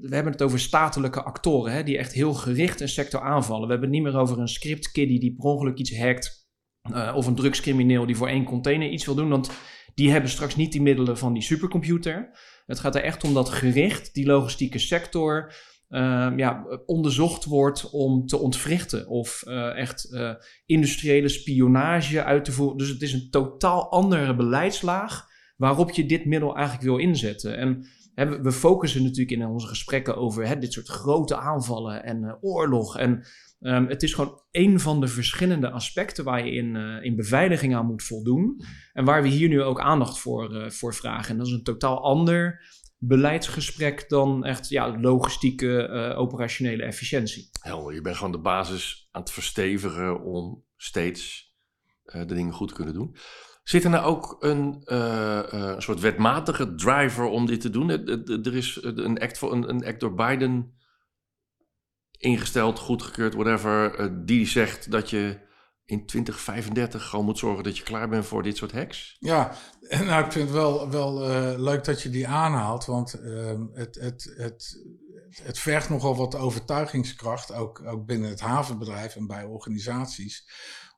we 0.00 0.14
hebben 0.14 0.32
het 0.32 0.42
over 0.42 0.60
statelijke 0.60 1.22
actoren, 1.22 1.72
hè, 1.72 1.82
die 1.82 1.98
echt 1.98 2.12
heel 2.12 2.34
gericht 2.34 2.80
een 2.80 2.88
sector 2.88 3.20
aanvallen. 3.20 3.66
We 3.66 3.72
hebben 3.72 3.88
het 3.88 3.98
niet 3.98 4.12
meer 4.12 4.20
over 4.20 4.38
een 4.38 4.48
scriptkiddy 4.48 5.18
die 5.18 5.34
per 5.34 5.44
ongeluk 5.44 5.78
iets 5.78 5.98
hackt, 5.98 6.48
uh, 6.90 7.12
of 7.16 7.26
een 7.26 7.34
drugscrimineel 7.34 8.06
die 8.06 8.16
voor 8.16 8.28
één 8.28 8.44
container 8.44 8.88
iets 8.88 9.04
wil 9.04 9.14
doen, 9.14 9.28
want 9.28 9.50
die 9.94 10.10
hebben 10.10 10.30
straks 10.30 10.56
niet 10.56 10.72
die 10.72 10.82
middelen 10.82 11.18
van 11.18 11.32
die 11.32 11.42
supercomputer. 11.42 12.30
Het 12.66 12.78
gaat 12.78 12.94
er 12.94 13.02
echt 13.02 13.24
om 13.24 13.34
dat 13.34 13.48
gericht, 13.48 14.14
die 14.14 14.26
logistieke 14.26 14.78
sector, 14.78 15.54
uh, 15.88 16.32
ja, 16.36 16.64
onderzocht 16.86 17.44
wordt 17.44 17.90
om 17.90 18.26
te 18.26 18.38
ontwrichten 18.38 19.08
of 19.08 19.42
uh, 19.46 19.76
echt 19.76 20.08
uh, 20.10 20.34
industriële 20.66 21.28
spionage 21.28 22.24
uit 22.24 22.44
te 22.44 22.52
voeren. 22.52 22.78
Dus 22.78 22.88
het 22.88 23.02
is 23.02 23.12
een 23.12 23.30
totaal 23.30 23.90
andere 23.90 24.36
beleidslaag 24.36 25.34
waarop 25.56 25.90
je 25.90 26.06
dit 26.06 26.24
middel 26.24 26.54
eigenlijk 26.54 26.86
wil 26.86 26.98
inzetten. 26.98 27.58
En 27.58 27.84
we 28.42 28.52
focussen 28.52 29.02
natuurlijk 29.02 29.30
in 29.30 29.46
onze 29.46 29.66
gesprekken 29.66 30.16
over 30.16 30.46
hè, 30.46 30.58
dit 30.58 30.72
soort 30.72 30.88
grote 30.88 31.36
aanvallen 31.36 32.04
en 32.04 32.22
uh, 32.22 32.32
oorlog. 32.40 32.98
En 32.98 33.26
um, 33.60 33.86
het 33.86 34.02
is 34.02 34.14
gewoon 34.14 34.40
een 34.50 34.80
van 34.80 35.00
de 35.00 35.08
verschillende 35.08 35.70
aspecten 35.70 36.24
waar 36.24 36.46
je 36.46 36.52
in, 36.52 36.74
uh, 36.74 37.04
in 37.04 37.16
beveiliging 37.16 37.74
aan 37.74 37.86
moet 37.86 38.02
voldoen. 38.02 38.60
En 38.92 39.04
waar 39.04 39.22
we 39.22 39.28
hier 39.28 39.48
nu 39.48 39.62
ook 39.62 39.80
aandacht 39.80 40.18
voor, 40.18 40.54
uh, 40.54 40.70
voor 40.70 40.94
vragen. 40.94 41.30
En 41.30 41.38
dat 41.38 41.46
is 41.46 41.52
een 41.52 41.62
totaal 41.62 42.02
ander 42.02 42.64
beleidsgesprek 42.98 44.08
dan 44.08 44.44
echt 44.44 44.68
ja, 44.68 45.00
logistieke, 45.00 45.88
operationele 46.16 46.82
efficiëntie. 46.82 47.48
Helder, 47.60 47.94
je 47.94 48.00
bent 48.00 48.16
gewoon 48.16 48.32
de 48.32 48.38
basis 48.38 49.08
aan 49.10 49.20
het 49.20 49.30
verstevigen 49.30 50.22
om 50.22 50.64
steeds 50.76 51.54
de 52.04 52.24
dingen 52.24 52.52
goed 52.52 52.68
te 52.68 52.74
kunnen 52.74 52.94
doen. 52.94 53.16
Zit 53.66 53.84
er 53.84 53.90
nou 53.90 54.04
ook 54.04 54.36
een, 54.40 54.82
uh, 54.84 55.42
uh, 55.52 55.78
soort 55.78 56.00
wetmatige 56.00 56.74
driver 56.74 57.24
om 57.24 57.46
dit 57.46 57.60
te 57.60 57.70
doen? 57.70 57.90
Er 58.44 58.54
is 58.54 58.78
een 58.82 59.18
act, 59.18 59.38
voor, 59.38 59.52
een, 59.52 59.86
een 59.86 59.98
door 59.98 60.14
Biden 60.14 60.78
ingesteld, 62.18 62.78
goedgekeurd, 62.78 63.34
whatever, 63.34 64.00
uh, 64.00 64.06
die 64.24 64.46
zegt 64.46 64.90
dat 64.90 65.10
je 65.10 65.38
in 65.84 66.06
2035 66.06 67.08
gewoon 67.08 67.24
moet 67.24 67.38
zorgen 67.38 67.64
dat 67.64 67.78
je 67.78 67.84
klaar 67.84 68.08
bent 68.08 68.26
voor 68.26 68.42
dit 68.42 68.56
soort 68.56 68.72
hacks? 68.72 69.16
Ja, 69.18 69.52
nou, 69.88 70.24
ik 70.24 70.32
vind 70.32 70.48
het 70.48 70.56
wel, 70.56 70.90
wel 70.90 71.20
leuk 71.58 71.84
dat 71.84 72.02
je 72.02 72.10
die 72.10 72.28
aanhaalt, 72.28 72.84
want 72.84 73.14
ehm, 73.14 73.66
het, 73.72 73.94
het, 73.94 74.34
het, 74.36 74.84
het 75.42 75.58
vergt 75.58 75.88
nogal 75.88 76.16
wat 76.16 76.36
overtuigingskracht, 76.36 77.52
ook, 77.52 77.82
ook 77.86 78.06
binnen 78.06 78.30
het 78.30 78.40
havenbedrijf 78.40 79.16
en 79.16 79.26
bij 79.26 79.44
organisaties 79.44 80.44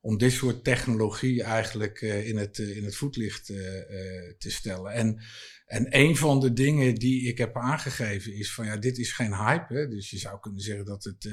om 0.09 0.19
dit 0.19 0.33
soort 0.33 0.65
technologie 0.65 1.43
eigenlijk 1.43 2.01
uh, 2.01 2.29
in, 2.29 2.37
het, 2.37 2.59
uh, 2.59 2.77
in 2.77 2.85
het 2.85 2.97
voetlicht 2.97 3.49
uh, 3.49 3.59
te 4.39 4.51
stellen. 4.51 4.93
En, 4.93 5.21
en 5.69 5.87
een 5.89 6.17
van 6.17 6.41
de 6.41 6.53
dingen 6.53 6.95
die 6.95 7.29
ik 7.29 7.39
heb 7.39 7.57
aangegeven 7.57 8.35
is 8.35 8.55
van 8.55 8.67
ja, 8.67 8.77
dit 8.77 8.99
is 8.99 9.13
geen 9.13 9.35
hype. 9.35 9.89
Dus 9.89 10.11
je 10.11 10.19
zou 10.19 10.41
kunnen 10.41 10.61
zeggen 10.61 10.85
dat 10.85 11.05
het 11.05 11.29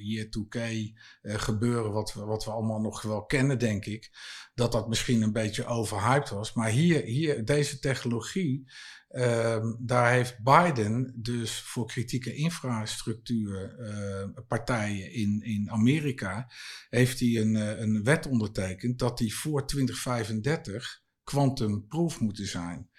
year 0.00 0.26
2K 0.26 0.60
gebeuren, 1.22 1.92
wat 1.92 2.14
we, 2.14 2.24
wat 2.24 2.44
we 2.44 2.50
allemaal 2.50 2.80
nog 2.80 3.02
wel 3.02 3.24
kennen, 3.24 3.58
denk 3.58 3.84
ik, 3.84 4.10
dat 4.54 4.72
dat 4.72 4.88
misschien 4.88 5.22
een 5.22 5.32
beetje 5.32 5.66
overhyped 5.66 6.28
was. 6.28 6.52
Maar 6.52 6.68
hier, 6.68 7.02
hier 7.02 7.44
deze 7.44 7.78
technologie 7.78 8.66
Um, 9.10 9.76
daar 9.80 10.12
heeft 10.12 10.42
Biden 10.42 11.12
dus 11.16 11.60
voor 11.60 11.86
kritieke 11.86 12.34
infrastructuurpartijen 12.34 15.10
uh, 15.10 15.20
in, 15.20 15.42
in 15.42 15.70
Amerika, 15.70 16.50
heeft 16.88 17.20
hij 17.20 17.36
een, 17.36 17.54
uh, 17.54 17.78
een 17.78 18.04
wet 18.04 18.26
ondertekend 18.26 18.98
dat 18.98 19.18
die 19.18 19.34
voor 19.34 19.66
2035 19.66 21.02
quantumproof 21.24 22.20
moeten 22.20 22.46
zijn. 22.46 22.90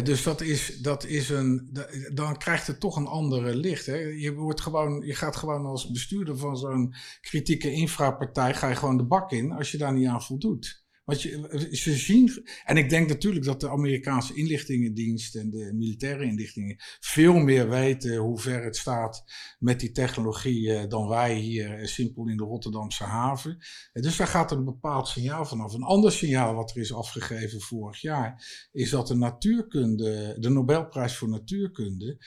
Dus 0.00 0.22
dat 0.22 0.40
is, 0.40 0.78
dat 0.80 1.04
is 1.04 1.28
een, 1.28 1.70
dan 2.12 2.36
krijgt 2.36 2.66
het 2.66 2.80
toch 2.80 2.96
een 2.96 3.06
andere 3.06 3.54
licht. 3.54 3.86
Hè? 3.86 3.96
Je, 3.96 4.34
wordt 4.34 4.60
gewoon, 4.60 5.06
je 5.06 5.14
gaat 5.14 5.36
gewoon 5.36 5.66
als 5.66 5.90
bestuurder 5.90 6.36
van 6.36 6.56
zo'n 6.56 6.94
kritieke 7.20 7.72
infrapartij, 7.72 8.54
ga 8.54 8.68
je 8.68 8.76
gewoon 8.76 8.96
de 8.96 9.04
bak 9.04 9.32
in 9.32 9.52
als 9.52 9.70
je 9.70 9.78
daar 9.78 9.92
niet 9.92 10.06
aan 10.06 10.22
voldoet. 10.22 10.81
Want 11.04 11.22
je, 11.22 11.68
ze 11.76 11.96
zien, 11.96 12.44
en 12.64 12.76
ik 12.76 12.90
denk 12.90 13.08
natuurlijk 13.08 13.44
dat 13.44 13.60
de 13.60 13.70
Amerikaanse 13.70 14.34
inlichtingendienst 14.34 15.36
en 15.36 15.50
de 15.50 15.72
militaire 15.74 16.24
inlichtingen 16.24 16.76
veel 17.00 17.34
meer 17.34 17.68
weten 17.68 18.16
hoe 18.16 18.40
ver 18.40 18.64
het 18.64 18.76
staat 18.76 19.24
met 19.58 19.80
die 19.80 19.90
technologie 19.90 20.74
eh, 20.74 20.88
dan 20.88 21.08
wij 21.08 21.34
hier 21.34 21.78
eh, 21.78 21.86
simpel 21.86 22.28
in 22.28 22.36
de 22.36 22.44
Rotterdamse 22.44 23.04
haven. 23.04 23.58
Dus 23.92 24.16
daar 24.16 24.26
gaat 24.26 24.50
een 24.50 24.64
bepaald 24.64 25.08
signaal 25.08 25.44
vanaf. 25.44 25.72
Een 25.72 25.82
ander 25.82 26.12
signaal 26.12 26.54
wat 26.54 26.70
er 26.70 26.80
is 26.80 26.92
afgegeven 26.92 27.60
vorig 27.60 28.00
jaar 28.00 28.68
is 28.72 28.90
dat 28.90 29.06
de 29.06 29.16
natuurkunde, 29.16 30.36
de 30.38 30.50
Nobelprijs 30.50 31.16
voor 31.16 31.28
natuurkunde, 31.28 32.24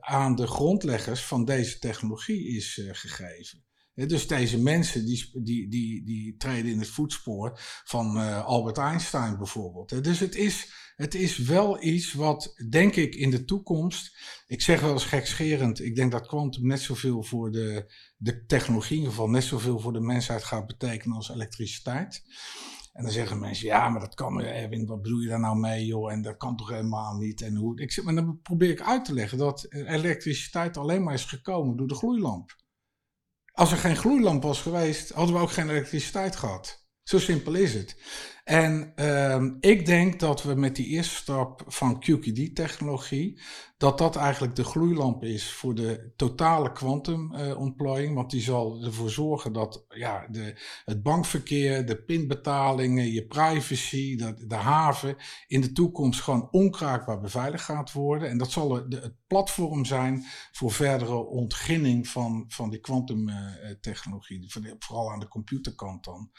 aan 0.00 0.36
de 0.36 0.46
grondleggers 0.46 1.24
van 1.24 1.44
deze 1.44 1.78
technologie 1.78 2.56
is 2.56 2.80
gegeven. 2.92 3.69
Dus 3.94 4.26
deze 4.26 4.58
mensen 4.58 5.04
die, 5.06 5.30
die, 5.42 5.68
die, 5.68 6.04
die 6.04 6.36
treden 6.36 6.70
in 6.70 6.78
het 6.78 6.88
voetspoor 6.88 7.58
van 7.84 8.16
uh, 8.16 8.44
Albert 8.44 8.78
Einstein 8.78 9.36
bijvoorbeeld. 9.36 10.04
Dus 10.04 10.20
het 10.20 10.34
is, 10.34 10.72
het 10.96 11.14
is 11.14 11.38
wel 11.38 11.82
iets 11.82 12.12
wat, 12.12 12.54
denk 12.68 12.96
ik, 12.96 13.14
in 13.14 13.30
de 13.30 13.44
toekomst. 13.44 14.16
Ik 14.46 14.62
zeg 14.62 14.80
wel 14.80 14.92
eens 14.92 15.04
gekscherend. 15.04 15.80
Ik 15.80 15.96
denk 15.96 16.12
dat 16.12 16.26
quantum 16.26 16.66
net 16.66 16.80
zoveel 16.80 17.22
voor 17.22 17.50
de, 17.50 17.92
de 18.16 18.44
technologie, 18.44 18.90
in 18.90 18.96
ieder 18.96 19.12
geval 19.12 19.30
net 19.30 19.44
zoveel 19.44 19.78
voor 19.78 19.92
de 19.92 20.00
mensheid 20.00 20.44
gaat 20.44 20.66
betekenen 20.66 21.16
als 21.16 21.30
elektriciteit. 21.30 22.22
En 22.92 23.02
dan 23.02 23.12
zeggen 23.12 23.38
mensen, 23.38 23.66
ja, 23.66 23.88
maar 23.88 24.00
dat 24.00 24.14
kan, 24.14 24.42
Erwin, 24.42 24.86
wat 24.86 25.02
bedoel 25.02 25.20
je 25.20 25.28
daar 25.28 25.40
nou 25.40 25.58
mee, 25.58 25.86
joh? 25.86 26.12
En 26.12 26.22
dat 26.22 26.36
kan 26.36 26.56
toch 26.56 26.68
helemaal 26.68 27.16
niet? 27.16 27.42
En 27.42 27.54
hoe? 27.54 27.80
Ik 27.80 28.02
maar 28.02 28.14
dan 28.14 28.40
probeer 28.42 28.70
ik 28.70 28.80
uit 28.80 29.04
te 29.04 29.14
leggen 29.14 29.38
dat 29.38 29.66
elektriciteit 29.70 30.76
alleen 30.76 31.02
maar 31.02 31.14
is 31.14 31.24
gekomen 31.24 31.76
door 31.76 31.88
de 31.88 31.94
gloeilamp. 31.94 32.58
Als 33.52 33.72
er 33.72 33.78
geen 33.78 33.96
gloeilamp 33.96 34.42
was 34.42 34.60
geweest, 34.60 35.10
hadden 35.10 35.34
we 35.34 35.40
ook 35.40 35.50
geen 35.50 35.70
elektriciteit 35.70 36.36
gehad. 36.36 36.86
Zo 37.02 37.18
simpel 37.18 37.54
is 37.54 37.74
het. 37.74 37.96
En 38.44 38.92
uh, 38.96 39.44
ik 39.60 39.86
denk 39.86 40.20
dat 40.20 40.42
we 40.42 40.54
met 40.54 40.76
die 40.76 40.86
eerste 40.86 41.14
stap 41.14 41.64
van 41.66 42.00
QKD-technologie, 42.00 43.40
dat 43.76 43.98
dat 43.98 44.16
eigenlijk 44.16 44.56
de 44.56 44.64
gloeilamp 44.64 45.24
is 45.24 45.52
voor 45.52 45.74
de 45.74 46.12
totale 46.16 46.72
kwantumontplooiing. 46.72 48.10
Uh, 48.10 48.16
want 48.16 48.30
die 48.30 48.40
zal 48.40 48.84
ervoor 48.84 49.10
zorgen 49.10 49.52
dat 49.52 49.84
ja, 49.88 50.26
de, 50.30 50.60
het 50.84 51.02
bankverkeer, 51.02 51.86
de 51.86 52.02
pinbetalingen, 52.02 53.12
je 53.12 53.26
privacy, 53.26 54.16
de, 54.16 54.46
de 54.46 54.54
haven 54.54 55.16
in 55.46 55.60
de 55.60 55.72
toekomst 55.72 56.20
gewoon 56.20 56.48
onkraakbaar 56.50 57.20
beveiligd 57.20 57.64
gaat 57.64 57.92
worden. 57.92 58.28
En 58.28 58.38
dat 58.38 58.50
zal 58.50 58.74
het 58.74 59.14
platform 59.26 59.84
zijn 59.84 60.24
voor 60.52 60.70
verdere 60.70 61.26
ontginning 61.26 62.08
van, 62.08 62.44
van 62.48 62.70
die 62.70 62.80
kwantumtechnologie, 62.80 64.46
vooral 64.78 65.12
aan 65.12 65.20
de 65.20 65.28
computerkant 65.28 66.04
dan. 66.04 66.30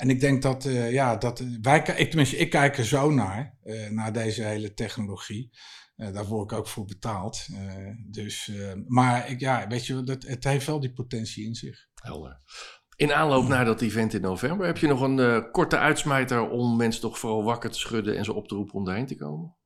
En 0.00 0.10
ik 0.10 0.20
denk 0.20 0.42
dat, 0.42 0.64
uh, 0.64 0.92
ja, 0.92 1.16
dat 1.16 1.44
wij, 1.62 1.78
ik, 1.78 2.08
tenminste, 2.08 2.36
ik 2.36 2.50
kijk 2.50 2.78
er 2.78 2.84
zo 2.84 3.10
naar, 3.10 3.58
uh, 3.64 3.90
naar 3.90 4.12
deze 4.12 4.42
hele 4.42 4.74
technologie. 4.74 5.50
Uh, 5.96 6.12
daar 6.12 6.26
word 6.26 6.52
ik 6.52 6.58
ook 6.58 6.68
voor 6.68 6.84
betaald. 6.84 7.46
dus, 8.10 8.50
maar 8.86 9.30
ik, 9.30 9.40
ja, 9.40 9.66
weet 9.66 9.86
je, 9.86 10.02
dat, 10.02 10.22
het 10.22 10.44
heeft 10.44 10.66
wel 10.66 10.80
die 10.80 10.92
potentie 10.92 11.44
in 11.44 11.54
zich. 11.54 11.88
Helder. 11.94 12.40
In 12.96 13.12
aanloop 13.12 13.48
naar 13.48 13.64
dat 13.64 13.80
event 13.80 14.14
in 14.14 14.20
november, 14.20 14.66
heb 14.66 14.78
je 14.78 14.86
nog 14.86 15.00
een 15.00 15.50
korte 15.50 15.78
uitsmijter 15.78 16.48
om 16.48 16.76
mensen 16.76 17.00
toch 17.00 17.18
vooral 17.18 17.44
wakker 17.44 17.70
te 17.70 17.78
schudden 17.78 18.16
en 18.16 18.24
ze 18.24 18.32
op 18.32 18.48
te 18.48 18.54
roepen 18.54 18.74
om 18.74 18.84
daarheen 18.84 19.06
te 19.06 19.16
komen? 19.16 19.56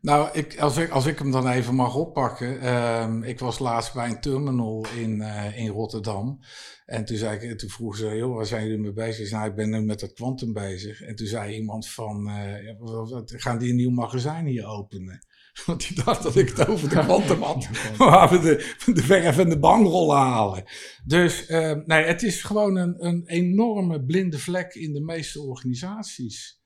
Nou, 0.00 0.28
ik, 0.32 0.58
als, 0.58 0.76
ik, 0.76 0.90
als 0.90 1.06
ik 1.06 1.18
hem 1.18 1.30
dan 1.30 1.48
even 1.48 1.74
mag 1.74 1.94
oppakken. 1.94 2.62
Uh, 2.62 3.16
ik 3.22 3.38
was 3.38 3.58
laatst 3.58 3.94
bij 3.94 4.08
een 4.08 4.20
terminal 4.20 4.86
in, 4.96 5.16
uh, 5.16 5.58
in 5.58 5.68
Rotterdam. 5.68 6.40
En 6.86 7.04
toen, 7.04 7.16
zei 7.16 7.38
ik, 7.38 7.58
toen 7.58 7.70
vroeg 7.70 7.96
ze, 7.96 8.16
joh, 8.16 8.34
waar 8.34 8.46
zijn 8.46 8.62
jullie 8.62 8.78
mee 8.78 8.92
bezig? 8.92 9.26
Ik, 9.26 9.32
nou, 9.32 9.48
ik 9.48 9.54
ben 9.54 9.70
nu 9.70 9.80
met 9.80 10.00
dat 10.00 10.12
kwantum 10.12 10.52
bezig. 10.52 11.02
En 11.02 11.14
toen 11.14 11.26
zei 11.26 11.54
iemand 11.54 11.88
van, 11.88 12.28
uh, 12.28 13.18
gaan 13.24 13.58
die 13.58 13.70
een 13.70 13.76
nieuw 13.76 13.90
magazijn 13.90 14.46
hier 14.46 14.66
openen? 14.66 15.26
Want 15.66 15.88
die 15.88 16.04
dacht 16.04 16.22
dat 16.22 16.36
ik 16.36 16.48
het 16.48 16.68
over 16.68 16.88
de 16.88 16.98
kwantum 16.98 17.42
had. 17.42 17.68
Waar 17.96 18.30
we 18.30 18.38
de, 18.38 18.92
de 18.92 19.02
verf 19.02 19.38
en 19.38 19.48
de 19.48 19.58
bangrollen 19.58 20.16
halen. 20.16 20.64
Dus 21.04 21.48
uh, 21.48 21.76
nee, 21.86 22.04
het 22.04 22.22
is 22.22 22.42
gewoon 22.42 22.76
een, 22.76 23.06
een 23.06 23.22
enorme 23.26 24.04
blinde 24.04 24.38
vlek 24.38 24.74
in 24.74 24.92
de 24.92 25.00
meeste 25.00 25.42
organisaties. 25.42 26.59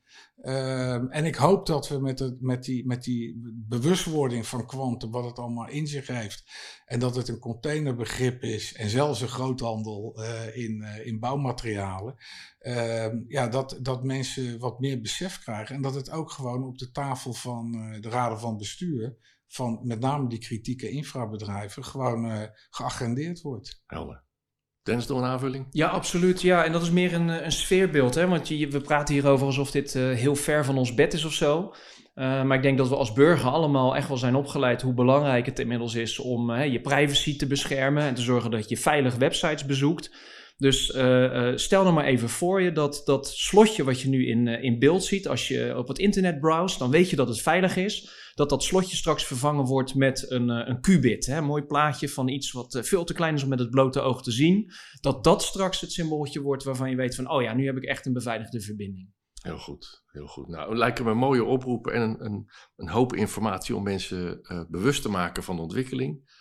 Um, 0.46 1.10
en 1.10 1.24
ik 1.24 1.34
hoop 1.34 1.66
dat 1.66 1.88
we 1.88 2.00
met, 2.00 2.18
het, 2.18 2.40
met, 2.40 2.64
die, 2.64 2.86
met 2.86 3.02
die 3.02 3.40
bewustwording 3.68 4.46
van 4.46 4.66
kwantum, 4.66 5.10
wat 5.10 5.24
het 5.24 5.38
allemaal 5.38 5.68
in 5.68 5.86
zich 5.86 6.06
heeft, 6.06 6.44
en 6.84 6.98
dat 7.00 7.16
het 7.16 7.28
een 7.28 7.38
containerbegrip 7.38 8.42
is 8.42 8.74
en 8.74 8.88
zelfs 8.88 9.20
een 9.20 9.28
groothandel 9.28 10.20
uh, 10.20 10.56
in, 10.56 10.82
uh, 10.82 11.06
in 11.06 11.18
bouwmaterialen, 11.18 12.14
uh, 12.60 13.06
ja, 13.28 13.48
dat, 13.48 13.78
dat 13.82 14.04
mensen 14.04 14.58
wat 14.58 14.80
meer 14.80 15.00
besef 15.00 15.38
krijgen 15.38 15.74
en 15.74 15.82
dat 15.82 15.94
het 15.94 16.10
ook 16.10 16.30
gewoon 16.30 16.64
op 16.64 16.78
de 16.78 16.90
tafel 16.90 17.32
van 17.32 17.74
eh, 17.74 18.00
de 18.00 18.08
raden 18.08 18.40
van 18.40 18.56
bestuur, 18.56 19.16
van 19.46 19.80
met 19.82 20.00
name 20.00 20.28
die 20.28 20.38
kritieke 20.38 20.88
infrabedrijven, 20.90 21.84
gewoon 21.84 22.50
geagendeerd 22.70 23.40
wordt. 23.40 23.82
Helder. 23.86 24.24
Dennis, 24.84 25.06
nog 25.06 25.18
een 25.18 25.24
aanvulling? 25.24 25.66
Ja, 25.70 25.88
absoluut. 25.88 26.42
Ja, 26.42 26.64
en 26.64 26.72
dat 26.72 26.82
is 26.82 26.90
meer 26.90 27.14
een, 27.14 27.28
een 27.28 27.52
sfeerbeeld. 27.52 28.14
Hè? 28.14 28.26
Want 28.26 28.48
je, 28.48 28.68
we 28.68 28.80
praten 28.80 29.14
hierover 29.14 29.46
alsof 29.46 29.70
dit 29.70 29.94
uh, 29.94 30.12
heel 30.12 30.34
ver 30.34 30.64
van 30.64 30.78
ons 30.78 30.94
bed 30.94 31.12
is 31.12 31.24
of 31.24 31.32
zo. 31.32 31.74
Uh, 32.14 32.42
maar 32.42 32.56
ik 32.56 32.62
denk 32.62 32.78
dat 32.78 32.88
we 32.88 32.96
als 32.96 33.12
burger 33.12 33.50
allemaal 33.50 33.96
echt 33.96 34.08
wel 34.08 34.16
zijn 34.16 34.34
opgeleid 34.34 34.82
hoe 34.82 34.94
belangrijk 34.94 35.46
het 35.46 35.58
inmiddels 35.58 35.94
is 35.94 36.18
om 36.18 36.54
je 36.54 36.80
privacy 36.80 37.36
te 37.36 37.46
beschermen 37.46 38.02
en 38.02 38.14
te 38.14 38.22
zorgen 38.22 38.50
dat 38.50 38.68
je 38.68 38.76
veilig 38.76 39.14
websites 39.14 39.66
bezoekt. 39.66 40.14
Dus 40.56 40.84
stel 41.54 41.82
nou 41.82 41.92
maar 41.94 42.04
even 42.04 42.28
voor 42.28 42.62
je 42.62 42.72
dat 42.72 43.02
dat 43.04 43.28
slotje 43.28 43.84
wat 43.84 44.00
je 44.00 44.08
nu 44.08 44.26
in, 44.26 44.48
in 44.48 44.78
beeld 44.78 45.04
ziet, 45.04 45.28
als 45.28 45.48
je 45.48 45.74
op 45.76 45.88
het 45.88 45.98
internet 45.98 46.40
browst, 46.40 46.78
dan 46.78 46.90
weet 46.90 47.10
je 47.10 47.16
dat 47.16 47.28
het 47.28 47.42
veilig 47.42 47.76
is. 47.76 48.10
Dat 48.34 48.48
dat 48.48 48.62
slotje 48.62 48.96
straks 48.96 49.24
vervangen 49.24 49.64
wordt 49.64 49.94
met 49.94 50.30
een, 50.30 50.48
een 50.48 50.80
qubit. 50.80 51.26
Hè? 51.26 51.36
Een 51.36 51.44
mooi 51.44 51.62
plaatje 51.62 52.08
van 52.08 52.28
iets 52.28 52.52
wat 52.52 52.78
veel 52.82 53.04
te 53.04 53.14
klein 53.14 53.34
is 53.34 53.42
om 53.42 53.48
met 53.48 53.58
het 53.58 53.70
blote 53.70 54.00
oog 54.00 54.22
te 54.22 54.30
zien. 54.30 54.72
Dat 55.00 55.24
dat 55.24 55.42
straks 55.42 55.80
het 55.80 55.92
symbooltje 55.92 56.40
wordt 56.40 56.64
waarvan 56.64 56.90
je 56.90 56.96
weet 56.96 57.14
van, 57.14 57.30
oh 57.30 57.42
ja, 57.42 57.54
nu 57.54 57.66
heb 57.66 57.76
ik 57.76 57.84
echt 57.84 58.06
een 58.06 58.12
beveiligde 58.12 58.60
verbinding. 58.60 59.12
Heel 59.42 59.58
goed, 59.58 60.02
heel 60.06 60.26
goed. 60.26 60.48
Nou, 60.48 60.76
lijken 60.76 61.04
me 61.04 61.14
mooie 61.14 61.44
oproepen 61.44 61.92
en 61.92 62.00
een, 62.00 62.24
een, 62.24 62.50
een 62.76 62.88
hoop 62.88 63.14
informatie 63.14 63.76
om 63.76 63.82
mensen 63.82 64.40
bewust 64.70 65.02
te 65.02 65.08
maken 65.08 65.42
van 65.42 65.56
de 65.56 65.62
ontwikkeling. 65.62 66.32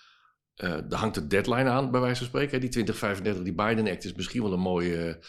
Uh, 0.55 0.69
er 0.69 0.95
hangt 0.95 1.17
een 1.17 1.27
deadline 1.27 1.69
aan, 1.69 1.91
bij 1.91 2.01
wijze 2.01 2.17
van 2.17 2.27
spreken. 2.27 2.59
Die 2.59 2.69
2035, 2.69 3.43
die 3.43 3.53
Biden 3.53 3.93
Act, 3.93 4.03
is 4.03 4.13
misschien 4.13 4.41
wel 4.41 4.53
een 4.53 4.59
mooie 4.59 5.25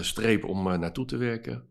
streep 0.00 0.44
om 0.44 0.62
naartoe 0.62 1.04
te 1.04 1.16
werken. 1.16 1.69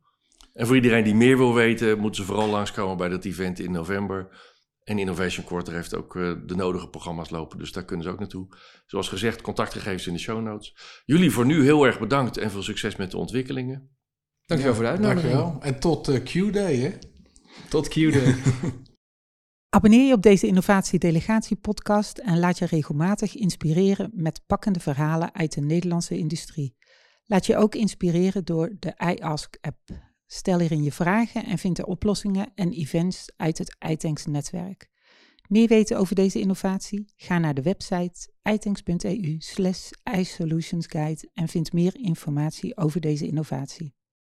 En 0.54 0.68
voor 0.68 0.76
iedereen 0.76 1.04
die 1.04 1.16
meer 1.16 1.38
wil 1.38 1.54
weten, 1.54 2.00
moeten 2.00 2.22
ze 2.22 2.28
vooral 2.28 2.50
langskomen 2.50 2.98
bij 2.98 3.10
dat 3.10 3.26
event 3.26 3.60
in 3.60 3.72
november. 3.72 4.48
En 4.84 5.00
Innovation 5.00 5.46
Quarter 5.46 5.74
heeft 5.74 5.96
ook 5.96 6.14
de 6.14 6.56
nodige 6.56 6.90
programma's 6.90 7.30
lopen, 7.30 7.58
dus 7.58 7.72
daar 7.72 7.86
kunnen 7.86 8.06
ze 8.06 8.12
ook 8.12 8.20
naartoe. 8.20 8.48
Zoals 8.86 9.10
gezegd, 9.10 9.42
contactgegevens 9.42 10.08
in 10.08 10.14
de 10.14 10.20
show 10.20 10.42
notes. 10.42 10.76
Jullie 11.06 11.32
voor 11.32 11.46
nu 11.46 11.64
heel 11.64 11.86
erg 11.86 12.00
bedankt 12.00 12.38
en 12.38 12.52
veel 12.52 12.64
succes 12.64 12.96
met 12.96 13.12
de 13.12 13.18
ontwikkelingen. 13.18 13.98
Dankjewel 14.46 14.76
ja, 14.76 14.80
voor 14.80 14.84
de 14.84 14.90
uitnodiging. 14.90 15.34
Dankjewel. 15.34 15.62
En 15.62 15.80
tot 15.80 16.24
Q-Day, 16.24 16.76
hè? 16.76 16.92
Tot 17.70 17.88
Q-Day. 17.88 18.36
Abonneer 19.76 20.08
je 20.08 20.14
op 20.14 20.22
deze 20.22 20.48
Innovatie 20.48 21.00
Delegatie 21.00 21.56
podcast 21.58 22.18
en 22.18 22.40
laat 22.40 22.58
je 22.58 22.66
regelmatig 22.66 23.36
inspireren 23.36 24.12
met 24.14 24.42
pakkende 24.46 24.80
verhalen 24.80 25.34
uit 25.34 25.54
de 25.54 25.62
Nederlandse 25.62 26.18
industrie. 26.18 26.76
Laat 27.26 27.46
je 27.46 27.58
ook 27.58 27.76
inspireren 27.76 28.46
door 28.46 28.76
de 28.80 29.16
iAsk-app. 29.16 30.09
Stel 30.32 30.60
hierin 30.60 30.84
je 30.84 30.92
vragen 30.92 31.46
en 31.46 31.58
vind 31.58 31.78
er 31.78 31.86
oplossingen 31.86 32.52
en 32.56 32.72
events 32.72 33.32
uit 33.38 33.58
het 33.58 33.76
iTanks 33.90 34.26
netwerk. 34.26 34.90
Meer 35.48 35.68
weten 35.68 35.98
over 35.98 36.16
deze 36.16 36.40
innovatie? 36.40 37.14
Ga 37.16 37.38
naar 37.38 37.54
de 37.54 37.62
website 37.62 38.30
itanks.eu 38.44 39.36
slash 39.40 39.90
isolutionsguide 40.18 41.30
en 41.34 41.48
vind 41.48 41.74
meer 41.74 41.96
informatie 41.96 42.78
over 42.78 43.02
deze 43.02 43.28
innovatie. 43.28 43.99